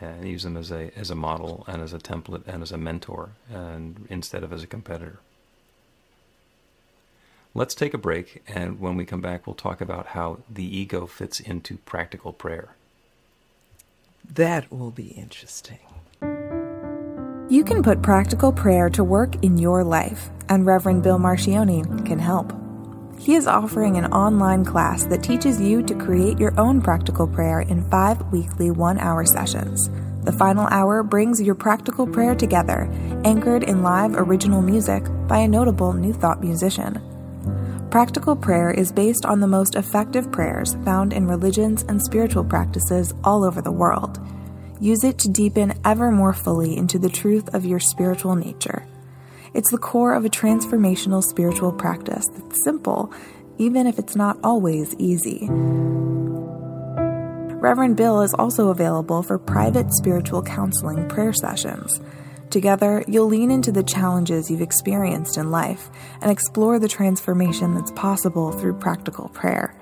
And 0.03 0.27
use 0.27 0.43
them 0.43 0.57
as 0.57 0.71
a 0.71 0.91
as 0.97 1.11
a 1.11 1.15
model 1.15 1.63
and 1.67 1.81
as 1.81 1.93
a 1.93 1.99
template 1.99 2.47
and 2.47 2.63
as 2.63 2.71
a 2.71 2.77
mentor, 2.77 3.31
and 3.51 4.07
instead 4.09 4.43
of 4.43 4.51
as 4.51 4.63
a 4.63 4.67
competitor. 4.67 5.19
Let's 7.53 7.75
take 7.75 7.93
a 7.93 7.99
break, 7.99 8.41
and 8.47 8.79
when 8.79 8.95
we 8.95 9.05
come 9.05 9.21
back, 9.21 9.45
we'll 9.45 9.53
talk 9.53 9.79
about 9.79 10.07
how 10.07 10.39
the 10.49 10.65
ego 10.65 11.05
fits 11.05 11.39
into 11.39 11.77
practical 11.77 12.33
prayer. 12.33 12.69
That 14.27 14.71
will 14.71 14.89
be 14.89 15.09
interesting. 15.09 15.79
You 17.49 17.63
can 17.63 17.83
put 17.83 18.01
practical 18.01 18.51
prayer 18.51 18.89
to 18.89 19.03
work 19.03 19.43
in 19.43 19.59
your 19.59 19.83
life, 19.83 20.31
and 20.49 20.65
Reverend 20.65 21.03
Bill 21.03 21.19
Marcioni 21.19 22.03
can 22.03 22.17
help. 22.17 22.62
He 23.23 23.35
is 23.35 23.47
offering 23.47 23.95
an 23.95 24.11
online 24.11 24.65
class 24.65 25.05
that 25.05 25.23
teaches 25.23 25.61
you 25.61 25.81
to 25.83 25.95
create 25.95 26.39
your 26.39 26.53
own 26.59 26.81
practical 26.81 27.25
prayer 27.25 27.61
in 27.61 27.89
five 27.89 28.21
weekly 28.33 28.69
one 28.69 28.99
hour 28.99 29.23
sessions. 29.25 29.89
The 30.25 30.33
final 30.33 30.67
hour 30.67 31.03
brings 31.03 31.41
your 31.41 31.55
practical 31.55 32.05
prayer 32.05 32.35
together, 32.35 32.89
anchored 33.23 33.63
in 33.63 33.81
live 33.81 34.15
original 34.15 34.61
music 34.61 35.05
by 35.25 35.37
a 35.37 35.47
notable 35.47 35.93
New 35.93 36.11
Thought 36.11 36.43
musician. 36.43 37.01
Practical 37.89 38.35
prayer 38.35 38.71
is 38.71 38.91
based 38.91 39.25
on 39.25 39.39
the 39.39 39.47
most 39.47 39.75
effective 39.75 40.29
prayers 40.29 40.75
found 40.83 41.13
in 41.13 41.25
religions 41.25 41.83
and 41.83 42.03
spiritual 42.03 42.43
practices 42.43 43.13
all 43.23 43.45
over 43.45 43.61
the 43.61 43.71
world. 43.71 44.19
Use 44.81 45.05
it 45.05 45.17
to 45.19 45.29
deepen 45.29 45.79
ever 45.85 46.11
more 46.11 46.33
fully 46.33 46.75
into 46.75 46.99
the 46.99 47.09
truth 47.09 47.55
of 47.55 47.63
your 47.63 47.79
spiritual 47.79 48.35
nature. 48.35 48.85
It's 49.53 49.69
the 49.69 49.77
core 49.77 50.15
of 50.15 50.25
a 50.25 50.29
transformational 50.29 51.21
spiritual 51.23 51.71
practice 51.71 52.25
that's 52.27 52.63
simple, 52.63 53.13
even 53.59 53.85
if 53.85 53.99
it's 53.99 54.15
not 54.15 54.39
always 54.43 54.95
easy. 54.97 55.47
Reverend 57.63 57.95
Bill 57.95 58.21
is 58.21 58.33
also 58.33 58.69
available 58.69 59.21
for 59.21 59.37
private 59.37 59.93
spiritual 59.93 60.41
counseling 60.41 61.07
prayer 61.07 61.33
sessions. 61.33 62.01
Together, 62.49 63.03
you'll 63.07 63.27
lean 63.27 63.51
into 63.51 63.71
the 63.71 63.83
challenges 63.83 64.49
you've 64.49 64.61
experienced 64.61 65.37
in 65.37 65.51
life 65.51 65.89
and 66.21 66.31
explore 66.31 66.79
the 66.79 66.87
transformation 66.87 67.75
that's 67.75 67.91
possible 67.91 68.51
through 68.51 68.73
practical 68.73 69.29
prayer. 69.29 69.75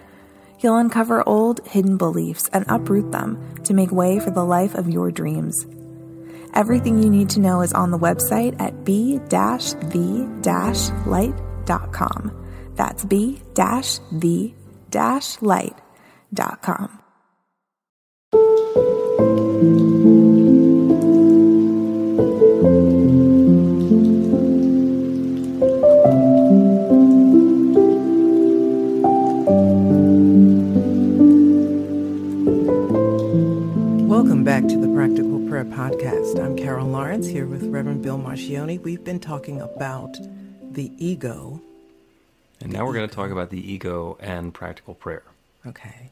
You'll 0.59 0.77
uncover 0.77 1.27
old, 1.27 1.65
hidden 1.65 1.97
beliefs 1.97 2.49
and 2.53 2.65
uproot 2.67 3.11
them 3.11 3.55
to 3.63 3.73
make 3.73 3.91
way 3.91 4.19
for 4.19 4.31
the 4.31 4.45
life 4.45 4.75
of 4.75 4.89
your 4.89 5.11
dreams. 5.11 5.55
Everything 6.53 7.01
you 7.01 7.09
need 7.09 7.29
to 7.31 7.39
know 7.39 7.61
is 7.61 7.73
on 7.73 7.91
the 7.91 7.97
website 7.97 8.59
at 8.59 8.83
b-the-light.com. 8.83 9.21
That's 12.75 13.05
b-the-light.com. 13.05 14.21
Welcome 34.07 34.43
back 34.43 34.67
to 34.67 34.77
the 34.77 34.87
Practical 34.93 35.40
Prayer 35.51 35.65
Podcast. 35.65 36.41
I'm 36.41 36.55
Carol 36.55 36.87
Lawrence 36.87 37.27
here 37.27 37.45
with 37.45 37.65
Reverend 37.65 38.01
Bill 38.01 38.17
Marcioni. 38.17 38.79
We've 38.79 39.03
been 39.03 39.19
talking 39.19 39.59
about 39.59 40.17
the 40.61 40.93
ego. 40.97 41.59
And 42.61 42.71
now 42.71 42.85
we're 42.85 42.93
going 42.93 43.09
to 43.09 43.13
talk 43.13 43.31
about 43.31 43.49
the 43.49 43.59
ego 43.59 44.17
and 44.21 44.53
practical 44.53 44.93
prayer. 44.93 45.23
Okay. 45.67 46.09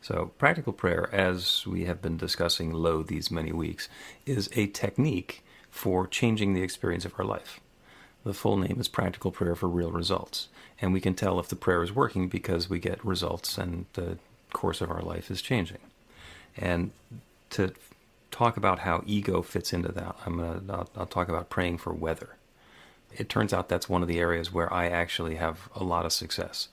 So, 0.00 0.30
practical 0.38 0.72
prayer, 0.72 1.12
as 1.12 1.66
we 1.66 1.86
have 1.86 2.00
been 2.00 2.16
discussing 2.16 2.72
low 2.72 3.02
these 3.02 3.32
many 3.32 3.50
weeks, 3.50 3.88
is 4.26 4.48
a 4.54 4.68
technique 4.68 5.42
for 5.72 6.06
changing 6.06 6.54
the 6.54 6.62
experience 6.62 7.04
of 7.04 7.18
our 7.18 7.24
life. 7.24 7.58
The 8.22 8.32
full 8.32 8.58
name 8.58 8.76
is 8.78 8.86
Practical 8.86 9.32
Prayer 9.32 9.56
for 9.56 9.68
Real 9.68 9.90
Results. 9.90 10.46
And 10.80 10.92
we 10.92 11.00
can 11.00 11.14
tell 11.14 11.40
if 11.40 11.48
the 11.48 11.56
prayer 11.56 11.82
is 11.82 11.92
working 11.92 12.28
because 12.28 12.70
we 12.70 12.78
get 12.78 13.04
results 13.04 13.58
and 13.58 13.86
the 13.94 14.18
course 14.52 14.80
of 14.80 14.88
our 14.88 15.02
life 15.02 15.32
is 15.32 15.42
changing. 15.42 15.80
And 16.56 16.92
to 17.50 17.72
talk 18.30 18.56
about 18.56 18.80
how 18.80 19.02
ego 19.06 19.42
fits 19.42 19.72
into 19.72 19.92
that, 19.92 20.16
I'm 20.26 20.38
gonna 20.38 20.62
I'll, 20.68 20.90
I'll 20.96 21.06
talk 21.06 21.28
about 21.28 21.50
praying 21.50 21.78
for 21.78 21.92
weather. 21.92 22.36
It 23.16 23.28
turns 23.28 23.52
out 23.52 23.68
that's 23.68 23.88
one 23.88 24.02
of 24.02 24.08
the 24.08 24.18
areas 24.18 24.52
where 24.52 24.72
I 24.72 24.88
actually 24.88 25.36
have 25.36 25.68
a 25.74 25.82
lot 25.82 26.04
of 26.04 26.12
success. 26.12 26.68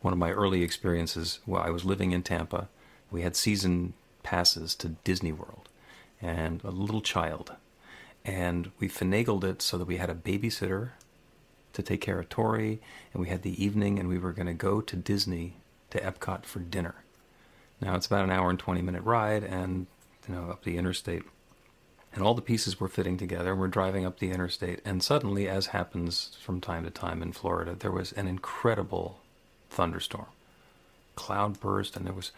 One 0.00 0.12
of 0.12 0.18
my 0.18 0.30
early 0.30 0.62
experiences, 0.62 1.40
well, 1.46 1.62
I 1.62 1.70
was 1.70 1.84
living 1.84 2.12
in 2.12 2.22
Tampa. 2.22 2.68
We 3.10 3.22
had 3.22 3.36
season 3.36 3.94
passes 4.22 4.74
to 4.76 4.90
Disney 5.04 5.32
World, 5.32 5.68
and 6.22 6.62
a 6.64 6.70
little 6.70 7.00
child, 7.00 7.52
and 8.24 8.70
we 8.78 8.88
finagled 8.88 9.44
it 9.44 9.62
so 9.62 9.78
that 9.78 9.86
we 9.86 9.96
had 9.96 10.10
a 10.10 10.14
babysitter 10.14 10.90
to 11.72 11.82
take 11.82 12.00
care 12.00 12.18
of 12.18 12.28
Tori, 12.28 12.80
and 13.12 13.20
we 13.20 13.28
had 13.28 13.42
the 13.42 13.62
evening, 13.62 13.98
and 13.98 14.08
we 14.08 14.18
were 14.18 14.32
going 14.32 14.46
to 14.46 14.54
go 14.54 14.80
to 14.80 14.96
Disney 14.96 15.54
to 15.90 16.00
Epcot 16.00 16.44
for 16.44 16.60
dinner. 16.60 16.96
Now 17.80 17.94
it's 17.94 18.06
about 18.06 18.24
an 18.24 18.30
hour 18.30 18.50
and 18.50 18.58
20 18.58 18.82
minute 18.82 19.02
ride 19.02 19.44
and, 19.44 19.86
you 20.28 20.34
know, 20.34 20.50
up 20.50 20.64
the 20.64 20.76
interstate. 20.76 21.22
And 22.12 22.22
all 22.22 22.34
the 22.34 22.42
pieces 22.42 22.80
were 22.80 22.88
fitting 22.88 23.16
together. 23.16 23.54
We're 23.54 23.68
driving 23.68 24.04
up 24.06 24.18
the 24.18 24.30
interstate. 24.30 24.80
And 24.84 25.02
suddenly, 25.02 25.48
as 25.48 25.66
happens 25.66 26.36
from 26.40 26.60
time 26.60 26.84
to 26.84 26.90
time 26.90 27.22
in 27.22 27.32
Florida, 27.32 27.74
there 27.78 27.90
was 27.90 28.12
an 28.12 28.26
incredible 28.26 29.20
thunderstorm. 29.70 30.26
Cloud 31.14 31.60
burst 31.60 31.96
and 31.96 32.06
there 32.06 32.14
was, 32.14 32.32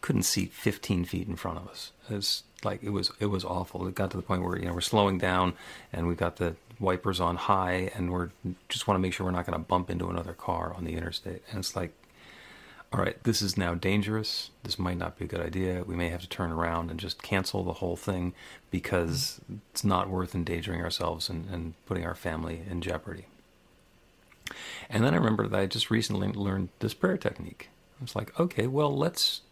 couldn't 0.00 0.22
see 0.22 0.46
15 0.46 1.04
feet 1.04 1.26
in 1.26 1.36
front 1.36 1.58
of 1.58 1.68
us. 1.68 1.92
It's 2.08 2.44
like, 2.62 2.82
it 2.82 2.90
was, 2.90 3.10
it 3.18 3.26
was 3.26 3.44
awful. 3.44 3.86
It 3.86 3.94
got 3.94 4.10
to 4.12 4.16
the 4.16 4.22
point 4.22 4.42
where, 4.42 4.58
you 4.58 4.66
know, 4.66 4.74
we're 4.74 4.80
slowing 4.80 5.18
down 5.18 5.54
and 5.92 6.06
we've 6.06 6.16
got 6.16 6.36
the 6.36 6.54
wipers 6.78 7.20
on 7.20 7.36
high 7.36 7.90
and 7.94 8.12
we're 8.12 8.30
just 8.68 8.86
want 8.86 8.96
to 8.96 9.02
make 9.02 9.12
sure 9.12 9.26
we're 9.26 9.32
not 9.32 9.46
going 9.46 9.58
to 9.58 9.64
bump 9.64 9.90
into 9.90 10.08
another 10.08 10.34
car 10.34 10.72
on 10.76 10.84
the 10.84 10.94
interstate. 10.94 11.42
And 11.50 11.58
it's 11.58 11.74
like, 11.74 11.92
all 12.96 13.02
right, 13.02 13.22
this 13.24 13.42
is 13.42 13.58
now 13.58 13.74
dangerous. 13.74 14.48
This 14.62 14.78
might 14.78 14.96
not 14.96 15.18
be 15.18 15.26
a 15.26 15.28
good 15.28 15.40
idea. 15.40 15.84
We 15.86 15.96
may 15.96 16.08
have 16.08 16.22
to 16.22 16.28
turn 16.28 16.50
around 16.50 16.90
and 16.90 16.98
just 16.98 17.22
cancel 17.22 17.62
the 17.62 17.74
whole 17.74 17.96
thing 17.96 18.32
because 18.70 19.38
it's 19.70 19.84
not 19.84 20.08
worth 20.08 20.34
endangering 20.34 20.80
ourselves 20.80 21.28
and, 21.28 21.46
and 21.50 21.74
putting 21.84 22.06
our 22.06 22.14
family 22.14 22.62
in 22.70 22.80
jeopardy. 22.80 23.26
And 24.88 25.04
then 25.04 25.12
I 25.12 25.18
remember 25.18 25.46
that 25.46 25.60
I 25.60 25.66
just 25.66 25.90
recently 25.90 26.28
learned 26.28 26.70
this 26.78 26.94
prayer 26.94 27.18
technique. 27.18 27.68
I 28.00 28.04
was 28.04 28.16
like, 28.16 28.38
okay, 28.40 28.66
well, 28.66 28.96
let's 28.96 29.42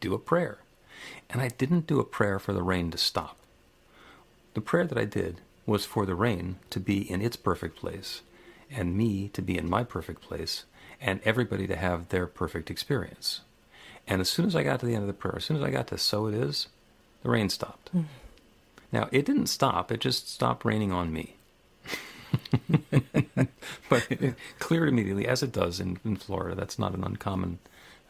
do 0.00 0.14
a 0.14 0.18
prayer. 0.18 0.60
And 1.28 1.42
I 1.42 1.48
didn't 1.48 1.86
do 1.86 2.00
a 2.00 2.04
prayer 2.04 2.38
for 2.38 2.54
the 2.54 2.62
rain 2.62 2.90
to 2.90 2.96
stop. 2.96 3.36
The 4.54 4.62
prayer 4.62 4.86
that 4.86 4.96
I 4.96 5.04
did 5.04 5.42
was 5.66 5.84
for 5.84 6.06
the 6.06 6.14
rain 6.14 6.56
to 6.70 6.80
be 6.80 7.10
in 7.10 7.20
its 7.20 7.36
perfect 7.36 7.76
place 7.76 8.22
and 8.70 8.96
me 8.96 9.28
to 9.34 9.42
be 9.42 9.58
in 9.58 9.68
my 9.68 9.84
perfect 9.84 10.22
place 10.22 10.64
and 11.04 11.20
everybody 11.22 11.66
to 11.66 11.76
have 11.76 12.08
their 12.08 12.26
perfect 12.26 12.70
experience. 12.70 13.42
And 14.08 14.22
as 14.22 14.28
soon 14.30 14.46
as 14.46 14.56
I 14.56 14.62
got 14.62 14.80
to 14.80 14.86
the 14.86 14.94
end 14.94 15.02
of 15.02 15.06
the 15.06 15.12
prayer, 15.12 15.36
as 15.36 15.44
soon 15.44 15.58
as 15.58 15.62
I 15.62 15.70
got 15.70 15.86
to 15.88 15.98
so 15.98 16.26
it 16.26 16.34
is, 16.34 16.68
the 17.22 17.28
rain 17.30 17.50
stopped. 17.50 17.94
Mm. 17.94 18.06
Now, 18.90 19.08
it 19.12 19.26
didn't 19.26 19.48
stop, 19.48 19.92
it 19.92 20.00
just 20.00 20.30
stopped 20.30 20.64
raining 20.64 20.92
on 20.92 21.12
me. 21.12 21.36
but 23.90 24.06
it 24.10 24.34
cleared 24.58 24.88
immediately, 24.88 25.28
as 25.28 25.42
it 25.42 25.52
does 25.52 25.78
in, 25.78 26.00
in 26.04 26.16
Florida. 26.16 26.56
That's 26.56 26.78
not 26.78 26.94
an 26.94 27.04
uncommon 27.04 27.58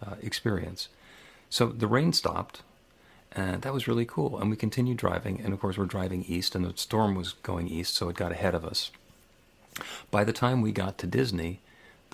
uh, 0.05 0.15
experience. 0.23 0.89
So 1.51 1.67
the 1.67 1.89
rain 1.89 2.13
stopped, 2.13 2.63
and 3.33 3.63
that 3.63 3.75
was 3.75 3.89
really 3.89 4.07
cool. 4.07 4.39
And 4.39 4.51
we 4.51 4.57
continued 4.57 4.99
driving, 4.99 5.41
and 5.41 5.53
of 5.53 5.61
course, 5.61 5.77
we're 5.77 5.87
driving 5.87 6.25
east, 6.25 6.55
and 6.55 6.65
the 6.65 6.73
storm 6.77 7.17
was 7.17 7.33
going 7.33 7.67
east, 7.67 7.95
so 7.95 8.09
it 8.09 8.17
got 8.17 8.33
ahead 8.33 8.55
of 8.55 8.65
us. 8.65 8.93
By 10.13 10.23
the 10.23 10.33
time 10.33 10.61
we 10.61 10.71
got 10.71 10.97
to 10.99 11.07
Disney, 11.09 11.61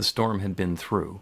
the 0.00 0.04
storm 0.04 0.40
had 0.40 0.56
been 0.56 0.78
through. 0.78 1.20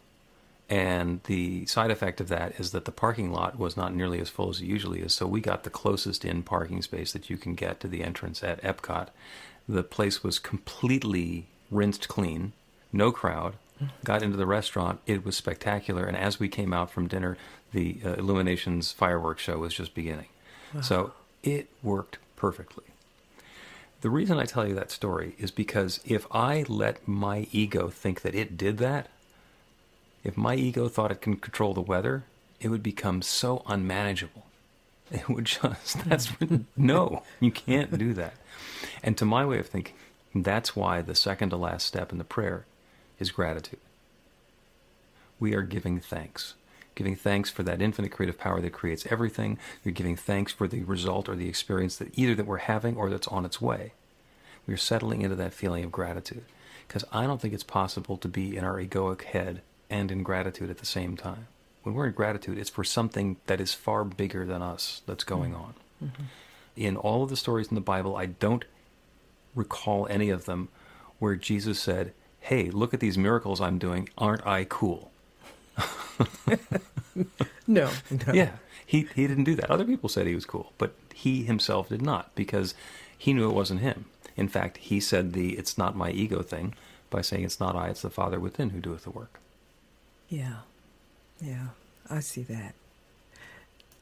And 0.71 1.21
the 1.25 1.67
side 1.67 1.91
effect 1.91 2.21
of 2.21 2.29
that 2.29 2.61
is 2.61 2.71
that 2.71 2.85
the 2.85 2.93
parking 2.93 3.33
lot 3.33 3.59
was 3.59 3.77
not 3.77 3.93
nearly 3.93 4.21
as 4.21 4.29
full 4.29 4.51
as 4.51 4.61
it 4.61 4.67
usually 4.67 5.01
is. 5.01 5.13
So 5.13 5.27
we 5.27 5.41
got 5.41 5.65
the 5.65 5.71
closest 5.71 6.25
in 6.25 6.45
parking 6.45 6.81
space 6.83 7.11
that 7.11 7.29
you 7.29 7.37
can 7.37 7.57
get 7.57 7.81
to 7.81 7.89
the 7.89 8.05
entrance 8.05 8.45
at 8.45 8.63
Epcot. 8.63 9.09
The 9.69 9.83
place 9.83 10.23
was 10.23 10.39
completely 10.39 11.49
rinsed 11.73 12.07
clean, 12.07 12.53
no 12.93 13.11
crowd. 13.11 13.55
Got 14.05 14.23
into 14.23 14.37
the 14.37 14.47
restaurant, 14.47 15.01
it 15.09 15.25
was 15.25 15.37
spectacular. 15.37 16.05
And 16.05 16.17
as 16.17 16.39
we 16.39 16.49
came 16.49 16.73
out 16.73 16.89
from 16.89 17.09
dinner, 17.09 17.37
the 17.73 17.99
uh, 18.05 18.13
Illuminations 18.13 18.93
fireworks 18.93 19.43
show 19.43 19.59
was 19.59 19.75
just 19.75 19.93
beginning. 19.93 20.29
Wow. 20.73 20.83
So 20.83 21.13
it 21.43 21.69
worked 21.83 22.19
perfectly. 22.37 22.85
The 24.01 24.11
reason 24.11 24.39
I 24.39 24.45
tell 24.45 24.67
you 24.67 24.75
that 24.75 24.93
story 24.93 25.35
is 25.39 25.51
because 25.51 26.01
if 26.05 26.27
I 26.31 26.65
let 26.69 27.07
my 27.09 27.49
ego 27.51 27.89
think 27.89 28.23
that 28.23 28.35
it 28.35 28.57
did 28.57 28.79
that, 28.79 29.09
if 30.23 30.37
my 30.37 30.55
ego 30.55 30.89
thought 30.89 31.11
it 31.11 31.21
can 31.21 31.37
control 31.37 31.75
the 31.75 31.81
weather, 31.81 32.25
it 32.61 32.69
would 32.69 32.83
become 32.83 33.23
so 33.23 33.63
unmanageable. 33.67 34.45
It 35.11 35.27
would 35.27 35.47
just, 35.47 36.07
that's, 36.07 36.27
hmm. 36.27 36.57
no, 36.77 37.23
you 37.41 37.51
can't 37.51 37.97
do 37.97 38.13
that. 38.13 38.35
And 39.03 39.17
to 39.17 39.25
my 39.25 39.47
way 39.47 39.59
of 39.59 39.67
thinking, 39.67 39.95
that's 40.35 40.77
why 40.77 41.01
the 41.01 41.15
second 41.15 41.49
to 41.49 41.57
last 41.57 41.87
step 41.87 42.13
in 42.13 42.19
the 42.19 42.25
prayer 42.25 42.67
is 43.19 43.31
gratitude. 43.31 43.81
We 45.41 45.55
are 45.55 45.63
giving 45.63 45.99
thanks 45.99 46.53
giving 46.99 47.17
thanks 47.17 47.49
for 47.49 47.63
that 47.63 47.81
infinite 47.81 48.11
creative 48.11 48.39
power 48.39 48.61
that 48.61 48.73
creates 48.73 49.07
everything. 49.09 49.57
You're 49.85 49.93
giving 49.93 50.17
thanks 50.17 50.53
for 50.53 50.69
the 50.69 50.83
result 50.83 51.29
or 51.29 51.37
the 51.37 51.49
experience 51.49 51.97
that 51.97 52.19
either 52.19 52.35
that 52.35 52.47
we're 52.47 52.59
having 52.59 52.97
or 52.97 53.09
that's 53.09 53.29
on 53.29 53.45
its 53.45 53.61
way. 53.61 53.93
We're 54.67 54.77
settling 54.77 55.23
into 55.23 55.37
that 55.37 55.55
feeling 55.55 55.85
of 55.85 55.93
gratitude. 55.93 56.45
Because 56.87 57.05
I 57.13 57.27
don't 57.27 57.41
think 57.41 57.55
it's 57.55 57.63
possible 57.63 58.17
to 58.17 58.29
be 58.29 58.57
in 58.57 58.65
our 58.65 58.77
egoic 58.77 59.23
head 59.23 59.63
and 59.89 60.11
in 60.11 60.23
gratitude 60.23 60.71
at 60.71 60.79
the 60.79 60.87
same 60.87 61.17
time. 61.17 61.47
When 61.85 61.95
we're 61.95 62.09
in 62.09 62.13
gratitude, 62.13 62.59
it's 62.59 62.69
for 62.69 62.85
something 62.85 63.37
that 63.47 63.61
is 63.61 63.73
far 63.73 64.05
bigger 64.05 64.45
than 64.45 64.61
us 64.61 65.03
that's 65.07 65.25
going 65.25 65.53
mm-hmm. 65.53 65.63
on. 65.63 65.75
Mm-hmm. 66.03 66.23
In 66.77 66.97
all 66.97 67.23
of 67.23 67.31
the 67.31 67.37
stories 67.37 67.69
in 67.69 67.77
the 67.77 67.81
Bible, 67.81 68.17
I 68.17 68.27
don't 68.27 68.65
recall 69.55 70.07
any 70.11 70.31
of 70.31 70.45
them 70.47 70.69
where 71.19 71.37
Jesus 71.37 71.79
said, 71.79 72.13
hey, 72.41 72.71
look 72.71 72.93
at 72.93 73.01
these 73.01 73.19
miracles 73.19 73.61
I'm 73.61 73.79
doing. 73.79 74.09
Aren't 74.19 74.47
I 74.47 74.65
cool? 74.65 75.11
No, 77.69 77.91
no. 78.11 78.33
Yeah, 78.33 78.53
he 78.85 79.07
he 79.15 79.27
didn't 79.27 79.45
do 79.45 79.55
that. 79.57 79.71
Other 79.71 79.85
people 79.85 80.09
said 80.09 80.27
he 80.27 80.35
was 80.35 80.47
cool, 80.47 80.73
but 80.79 80.95
he 81.15 81.43
himself 81.43 81.91
did 81.91 82.01
not 82.01 82.35
because 82.35 82.75
he 83.17 83.35
knew 83.35 83.49
it 83.49 83.55
wasn't 83.55 83.81
him. 83.81 84.07
In 84.37 84.49
fact, 84.49 84.79
he 84.79 85.01
said 85.01 85.35
the 85.35 85.51
"it's 85.59 85.77
not 85.77 85.95
my 85.95 86.11
ego" 86.11 86.43
thing 86.43 86.75
by 87.11 87.21
saying 87.21 87.45
it's 87.45 87.61
not 87.61 87.77
I, 87.77 87.89
it's 87.89 88.03
the 88.03 88.11
Father 88.11 88.41
within 88.41 88.71
who 88.71 88.81
doeth 88.81 89.05
the 89.05 89.11
work. 89.11 89.39
Yeah, 90.31 90.61
yeah, 91.43 91.69
I 92.09 92.21
see 92.21 92.43
that. 92.45 92.75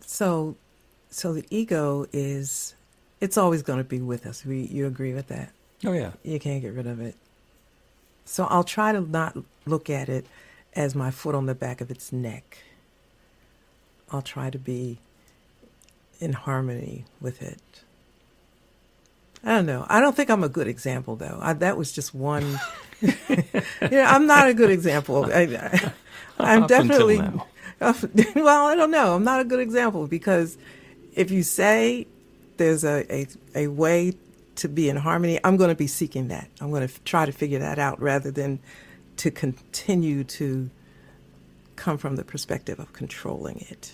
So, 0.00 0.56
so 1.10 1.32
the 1.32 1.44
ego 1.50 2.06
is, 2.12 2.74
it's 3.20 3.36
always 3.36 3.62
going 3.62 3.78
to 3.78 3.84
be 3.84 4.00
with 4.00 4.26
us. 4.26 4.44
We, 4.44 4.62
you 4.62 4.86
agree 4.86 5.14
with 5.14 5.28
that? 5.28 5.50
Oh 5.84 5.92
yeah, 5.92 6.12
You 6.22 6.38
can't 6.38 6.62
get 6.62 6.72
rid 6.72 6.86
of 6.86 7.00
it. 7.00 7.16
So 8.24 8.44
I'll 8.44 8.64
try 8.64 8.92
to 8.92 9.00
not 9.00 9.36
look 9.66 9.90
at 9.90 10.08
it 10.08 10.26
as 10.76 10.94
my 10.94 11.10
foot 11.10 11.34
on 11.34 11.46
the 11.46 11.54
back 11.54 11.80
of 11.80 11.90
its 11.90 12.12
neck. 12.12 12.58
I'll 14.12 14.22
try 14.22 14.50
to 14.50 14.58
be 14.58 14.98
in 16.20 16.34
harmony 16.34 17.04
with 17.20 17.42
it. 17.42 17.60
I 19.42 19.56
don't 19.56 19.66
know. 19.66 19.86
I 19.88 20.00
don't 20.00 20.14
think 20.14 20.30
I'm 20.30 20.44
a 20.44 20.48
good 20.48 20.68
example, 20.68 21.16
though. 21.16 21.38
I, 21.40 21.54
that 21.54 21.76
was 21.76 21.92
just 21.92 22.14
one. 22.14 22.60
yeah, 23.00 24.10
I'm 24.14 24.26
not 24.26 24.48
a 24.48 24.54
good 24.54 24.70
example. 24.70 25.24
I, 25.26 25.80
am 26.38 26.66
definitely. 26.66 27.18
well, 27.80 28.66
I 28.66 28.74
don't 28.74 28.90
know. 28.90 29.14
I'm 29.14 29.24
not 29.24 29.40
a 29.40 29.44
good 29.44 29.60
example 29.60 30.06
because 30.06 30.56
if 31.14 31.30
you 31.30 31.42
say 31.42 32.06
there's 32.56 32.84
a, 32.84 33.06
a, 33.12 33.26
a 33.54 33.66
way 33.68 34.14
to 34.56 34.68
be 34.68 34.88
in 34.88 34.96
harmony, 34.96 35.38
I'm 35.44 35.56
going 35.56 35.68
to 35.68 35.76
be 35.76 35.86
seeking 35.86 36.28
that. 36.28 36.48
I'm 36.60 36.70
going 36.70 36.86
to 36.86 36.92
f- 36.92 37.04
try 37.04 37.26
to 37.26 37.32
figure 37.32 37.58
that 37.58 37.78
out 37.78 38.00
rather 38.00 38.30
than 38.30 38.58
to 39.16 39.30
continue 39.30 40.24
to 40.24 40.70
come 41.76 41.98
from 41.98 42.16
the 42.16 42.24
perspective 42.24 42.78
of 42.78 42.92
controlling 42.92 43.64
it. 43.68 43.92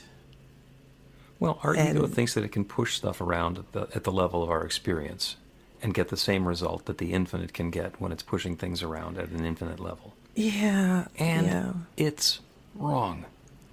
Well, 1.39 1.59
our 1.63 1.75
ego 1.75 2.07
thinks 2.07 2.35
that 2.35 2.45
it 2.45 2.53
can 2.53 2.65
push 2.65 2.95
stuff 2.95 3.21
around 3.21 3.59
at 3.59 3.73
the, 3.73 3.81
at 3.95 4.05
the 4.05 4.13
level 4.13 4.45
of 4.45 4.51
our 4.51 4.65
experience 4.65 5.37
and 5.83 5.93
get 5.93 6.09
the 6.09 6.17
same 6.17 6.47
result 6.47 6.85
that 6.85 6.99
the 6.99 7.13
infinite 7.13 7.53
can 7.53 7.71
get 7.71 8.01
when 8.01 8.13
it's 8.13 8.23
pushing 8.23 8.57
things 8.57 8.83
around 8.83 9.19
at 9.19 9.31
an 9.31 9.45
infinite 9.45 9.81
level. 9.81 10.15
Yeah. 10.37 11.09
And 11.19 11.47
yeah. 11.49 11.73
it's 11.97 12.39
wrong. 12.77 13.25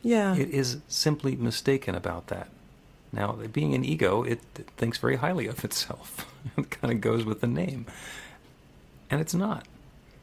Yeah. 0.02 0.36
It 0.36 0.50
is 0.50 0.78
simply 0.88 1.36
mistaken 1.36 1.94
about 1.94 2.28
that. 2.28 2.50
Now, 3.12 3.34
being 3.34 3.74
an 3.76 3.86
ego, 3.86 4.24
it, 4.24 4.40
it 4.58 4.68
thinks 4.78 4.98
very 4.98 5.18
highly 5.18 5.48
of 5.48 5.64
itself. 5.64 6.26
it 6.58 6.72
kind 6.72 6.92
of 6.92 7.02
goes 7.02 7.24
with 7.24 7.42
the 7.42 7.48
name. 7.48 7.86
And 9.12 9.22
it's 9.22 9.34
not. 9.36 9.68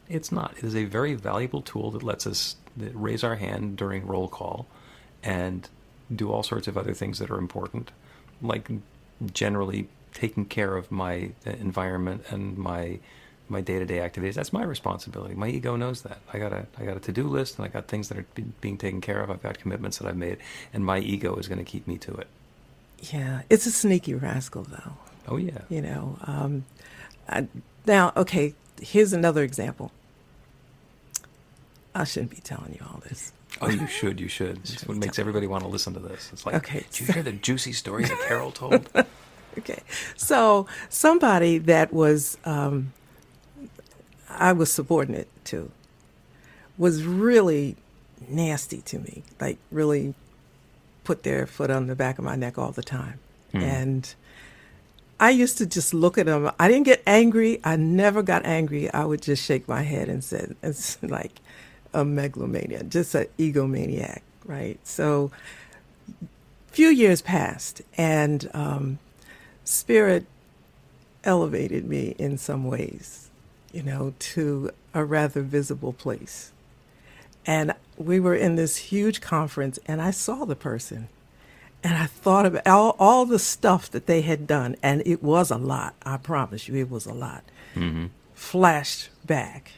It's 0.09 0.31
not. 0.33 0.55
It 0.59 0.65
is 0.65 0.77
a 0.77 0.85
very 0.85 1.15
valuable 1.15 1.63
tool 1.63 1.91
that 1.93 2.03
lets 2.03 2.27
us 2.27 2.57
raise 2.77 3.25
our 3.25 3.37
hand 3.37 3.77
during 3.77 4.07
roll 4.07 4.29
call 4.29 4.67
and 5.23 5.69
do 6.15 6.31
all 6.31 6.43
sorts 6.43 6.69
of 6.69 6.77
other 6.79 6.95
things 6.95 7.19
that 7.19 7.31
are 7.31 7.39
important, 7.39 7.91
like 8.41 8.71
generally 9.33 9.89
taking 10.15 10.45
care 10.45 10.77
of 10.77 10.91
my 10.91 11.31
uh, 11.47 11.51
environment 11.51 12.25
and 12.31 12.57
my 12.57 12.99
my 13.49 13.61
day-to-day 13.61 14.01
activities. 14.01 14.35
That's 14.35 14.53
my 14.53 14.65
responsibility. 14.65 15.35
My 15.37 15.49
ego 15.49 15.77
knows 15.77 16.03
that. 16.03 16.19
I 16.33 16.39
got 16.39 16.53
a 16.53 16.67
I 16.79 16.85
got 16.85 16.97
a 16.97 17.01
to-do 17.01 17.25
list 17.29 17.59
and 17.59 17.65
I 17.65 17.69
got 17.69 17.87
things 17.89 18.09
that 18.09 18.19
are 18.19 18.27
be, 18.35 18.43
being 18.61 18.77
taken 18.79 19.01
care 19.01 19.21
of. 19.21 19.31
I've 19.31 19.43
got 19.43 19.59
commitments 19.59 19.99
that 19.99 20.09
I've 20.09 20.17
made, 20.17 20.39
and 20.73 20.85
my 20.85 20.99
ego 20.99 21.37
is 21.37 21.49
going 21.49 21.59
to 21.59 21.65
keep 21.65 21.87
me 21.87 21.99
to 21.99 22.15
it. 22.15 22.29
yeah. 23.13 23.43
It's 23.51 23.67
a 23.67 23.71
sneaky 23.73 24.15
rascal, 24.15 24.63
though. 24.65 24.93
Oh 25.29 25.37
yeah. 25.39 25.63
you 25.69 25.83
know 25.83 26.19
um, 26.25 26.65
I, 27.29 27.49
now 27.87 28.13
okay 28.17 28.55
here's 28.81 29.13
another 29.13 29.43
example 29.43 29.91
i 32.01 32.05
shouldn't 32.05 32.31
be 32.31 32.41
telling 32.43 32.73
you 32.73 32.85
all 32.87 33.01
this 33.09 33.33
Oh, 33.63 33.71
you 33.71 33.87
should. 33.87 34.21
You 34.21 34.29
should. 34.29 34.59
It's 34.59 34.87
what 34.87 34.99
makes 34.99 35.19
everybody 35.19 35.47
want 35.47 35.63
to 35.65 35.69
listen 35.71 35.95
to 35.95 35.99
this. 35.99 36.29
It's 36.31 36.45
like, 36.45 36.57
Okay, 36.57 36.85
did 36.91 37.01
you 37.01 37.07
hear 37.15 37.23
the 37.23 37.33
juicy 37.33 37.73
story 37.73 38.05
that 38.05 38.19
Carol 38.29 38.51
told? 38.63 38.87
okay 39.59 39.83
so 40.17 40.67
somebody 40.89 41.57
that 41.59 41.93
was 41.93 42.37
um, 42.45 42.93
i 44.29 44.53
was 44.53 44.71
subordinate 44.73 45.29
to 45.45 45.71
was 46.77 47.05
really 47.05 47.77
nasty 48.29 48.83
to 48.83 48.99
me 48.99 49.23
like 49.41 49.59
really 49.71 50.15
put 51.05 51.23
their 51.23 51.47
foot 51.47 51.71
on 51.71 51.87
the 51.87 51.95
back 51.95 52.19
of 52.19 52.25
my 52.25 52.37
neck 52.37 52.59
all 52.59 52.73
the 52.73 52.83
time 52.83 53.19
and 53.55 54.15
i 55.19 55.31
used 55.31 55.57
to 55.57 55.65
just 55.65 55.95
look 55.95 56.19
at 56.19 56.27
them 56.27 56.51
i 56.61 56.69
didn't 56.69 56.85
get 56.85 57.03
angry 57.07 57.59
i 57.65 57.77
never 57.77 58.23
got 58.23 58.45
angry 58.45 58.93
i 58.93 59.05
would 59.05 59.23
just 59.23 59.43
shake 59.43 59.67
my 59.67 59.81
head 59.83 60.09
and 60.11 60.23
say 60.23 60.47
it's 60.63 61.03
like 61.03 61.41
a 61.97 62.05
megalomaniac 62.05 62.89
just 62.89 63.15
an 63.15 63.27
egomaniac 63.39 64.21
right? 64.47 64.79
So 64.85 65.31
few 66.69 66.89
years 66.89 67.23
passed 67.23 67.83
and 67.97 68.51
um, 68.55 68.99
spirit 69.65 70.27
elevated 71.25 71.85
me 71.85 72.15
in 72.19 72.39
some 72.39 72.65
ways 72.65 73.31
you 73.73 73.83
know 73.83 74.15
to 74.19 74.71
a 74.95 75.05
rather 75.05 75.43
visible 75.43 75.93
place. 75.93 76.53
And 77.45 77.75
we 77.97 78.21
were 78.21 78.35
in 78.35 78.57
this 78.57 78.77
huge 78.77 79.21
conference 79.21 79.79
and 79.87 80.03
i 80.03 80.11
saw 80.11 80.45
the 80.45 80.57
person 80.57 81.09
and 81.83 81.97
i 81.97 82.07
thought 82.07 82.45
about 82.45 82.67
all, 82.67 82.97
all 82.99 83.25
the 83.25 83.39
stuff 83.39 83.91
that 83.91 84.07
they 84.07 84.21
had 84.21 84.47
done 84.47 84.77
and 84.83 85.03
it 85.07 85.23
was 85.23 85.51
a 85.51 85.57
lot 85.57 85.95
i 86.05 86.17
promise 86.17 86.69
you 86.69 86.75
it 86.77 86.91
was 86.91 87.07
a 87.07 87.15
lot. 87.15 87.43
Flashed 88.35 89.09
back 89.25 89.73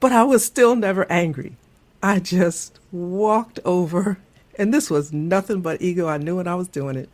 but 0.00 0.12
I 0.12 0.24
was 0.24 0.44
still 0.44 0.76
never 0.76 1.10
angry. 1.10 1.56
I 2.02 2.20
just 2.20 2.78
walked 2.92 3.58
over, 3.64 4.18
and 4.58 4.72
this 4.72 4.90
was 4.90 5.12
nothing 5.12 5.60
but 5.60 5.82
ego. 5.82 6.08
I 6.08 6.18
knew 6.18 6.36
when 6.36 6.48
I 6.48 6.54
was 6.54 6.68
doing 6.68 6.96
it. 6.96 7.08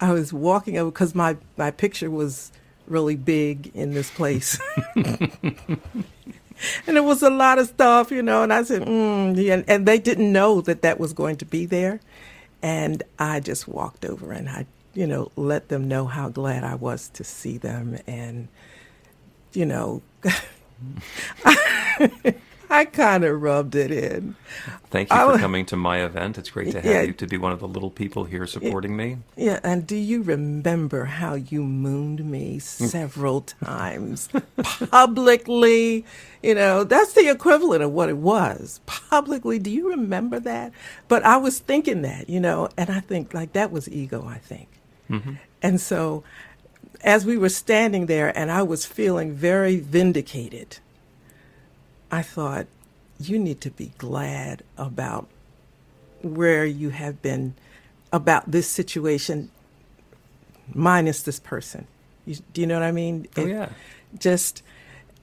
I 0.00 0.12
was 0.12 0.32
walking 0.32 0.78
over 0.78 0.90
because 0.90 1.14
my, 1.14 1.36
my 1.56 1.70
picture 1.70 2.10
was 2.10 2.50
really 2.86 3.16
big 3.16 3.70
in 3.74 3.92
this 3.92 4.10
place. 4.10 4.58
and 4.96 5.54
it 6.86 7.04
was 7.04 7.22
a 7.22 7.30
lot 7.30 7.58
of 7.58 7.68
stuff, 7.68 8.10
you 8.10 8.22
know, 8.22 8.42
and 8.42 8.52
I 8.52 8.62
said, 8.62 8.82
mm, 8.82 9.52
and, 9.52 9.64
and 9.68 9.86
they 9.86 9.98
didn't 9.98 10.32
know 10.32 10.60
that 10.62 10.82
that 10.82 10.98
was 10.98 11.12
going 11.12 11.36
to 11.36 11.44
be 11.44 11.66
there. 11.66 12.00
And 12.62 13.02
I 13.18 13.40
just 13.40 13.66
walked 13.66 14.04
over 14.04 14.32
and 14.32 14.48
I, 14.48 14.66
you 14.94 15.06
know, 15.06 15.32
let 15.36 15.68
them 15.68 15.88
know 15.88 16.06
how 16.06 16.28
glad 16.28 16.64
I 16.64 16.76
was 16.76 17.08
to 17.10 17.24
see 17.24 17.58
them 17.58 17.98
and, 18.06 18.48
you 19.52 19.66
know, 19.66 20.02
I 22.72 22.86
kind 22.86 23.22
of 23.22 23.42
rubbed 23.42 23.74
it 23.74 23.90
in. 23.90 24.34
Thank 24.90 25.10
you 25.10 25.16
for 25.16 25.36
coming 25.38 25.66
to 25.66 25.76
my 25.76 26.02
event. 26.02 26.38
It's 26.38 26.48
great 26.48 26.72
to 26.72 26.80
have 26.80 26.90
Yeah. 26.90 27.02
you 27.02 27.12
to 27.12 27.26
be 27.26 27.36
one 27.36 27.52
of 27.52 27.60
the 27.60 27.68
little 27.68 27.90
people 27.90 28.24
here 28.24 28.46
supporting 28.46 28.96
me. 28.96 29.18
Yeah, 29.36 29.60
and 29.62 29.86
do 29.86 29.94
you 29.94 30.22
remember 30.22 31.04
how 31.04 31.34
you 31.34 31.64
mooned 31.64 32.24
me 32.24 32.58
several 32.58 33.42
times 33.42 34.30
publicly? 34.90 36.06
You 36.42 36.54
know, 36.54 36.82
that's 36.84 37.12
the 37.12 37.28
equivalent 37.28 37.82
of 37.82 37.92
what 37.92 38.08
it 38.08 38.16
was. 38.16 38.80
Publicly, 38.86 39.58
do 39.58 39.70
you 39.70 39.90
remember 39.90 40.40
that? 40.40 40.72
But 41.08 41.24
I 41.24 41.36
was 41.36 41.58
thinking 41.58 42.00
that, 42.02 42.30
you 42.30 42.40
know, 42.40 42.70
and 42.78 42.88
I 42.88 43.00
think 43.00 43.34
like 43.34 43.52
that 43.52 43.70
was 43.70 43.86
ego, 43.90 44.24
I 44.26 44.38
think. 44.38 44.68
Mm-hmm. 45.10 45.34
And 45.60 45.78
so 45.80 46.24
as 47.02 47.24
we 47.26 47.36
were 47.36 47.48
standing 47.48 48.06
there 48.06 48.36
and 48.36 48.50
I 48.50 48.62
was 48.62 48.86
feeling 48.86 49.32
very 49.32 49.76
vindicated, 49.76 50.78
I 52.10 52.22
thought, 52.22 52.66
you 53.18 53.38
need 53.38 53.60
to 53.62 53.70
be 53.70 53.92
glad 53.98 54.62
about 54.76 55.28
where 56.22 56.64
you 56.64 56.90
have 56.90 57.22
been 57.22 57.54
about 58.12 58.50
this 58.50 58.68
situation 58.68 59.50
minus 60.74 61.22
this 61.22 61.40
person. 61.40 61.86
You, 62.26 62.36
do 62.52 62.60
you 62.60 62.66
know 62.66 62.74
what 62.74 62.84
I 62.84 62.92
mean? 62.92 63.26
Oh, 63.36 63.42
It- 63.42 63.48
yeah. 63.50 63.68
Just 64.18 64.62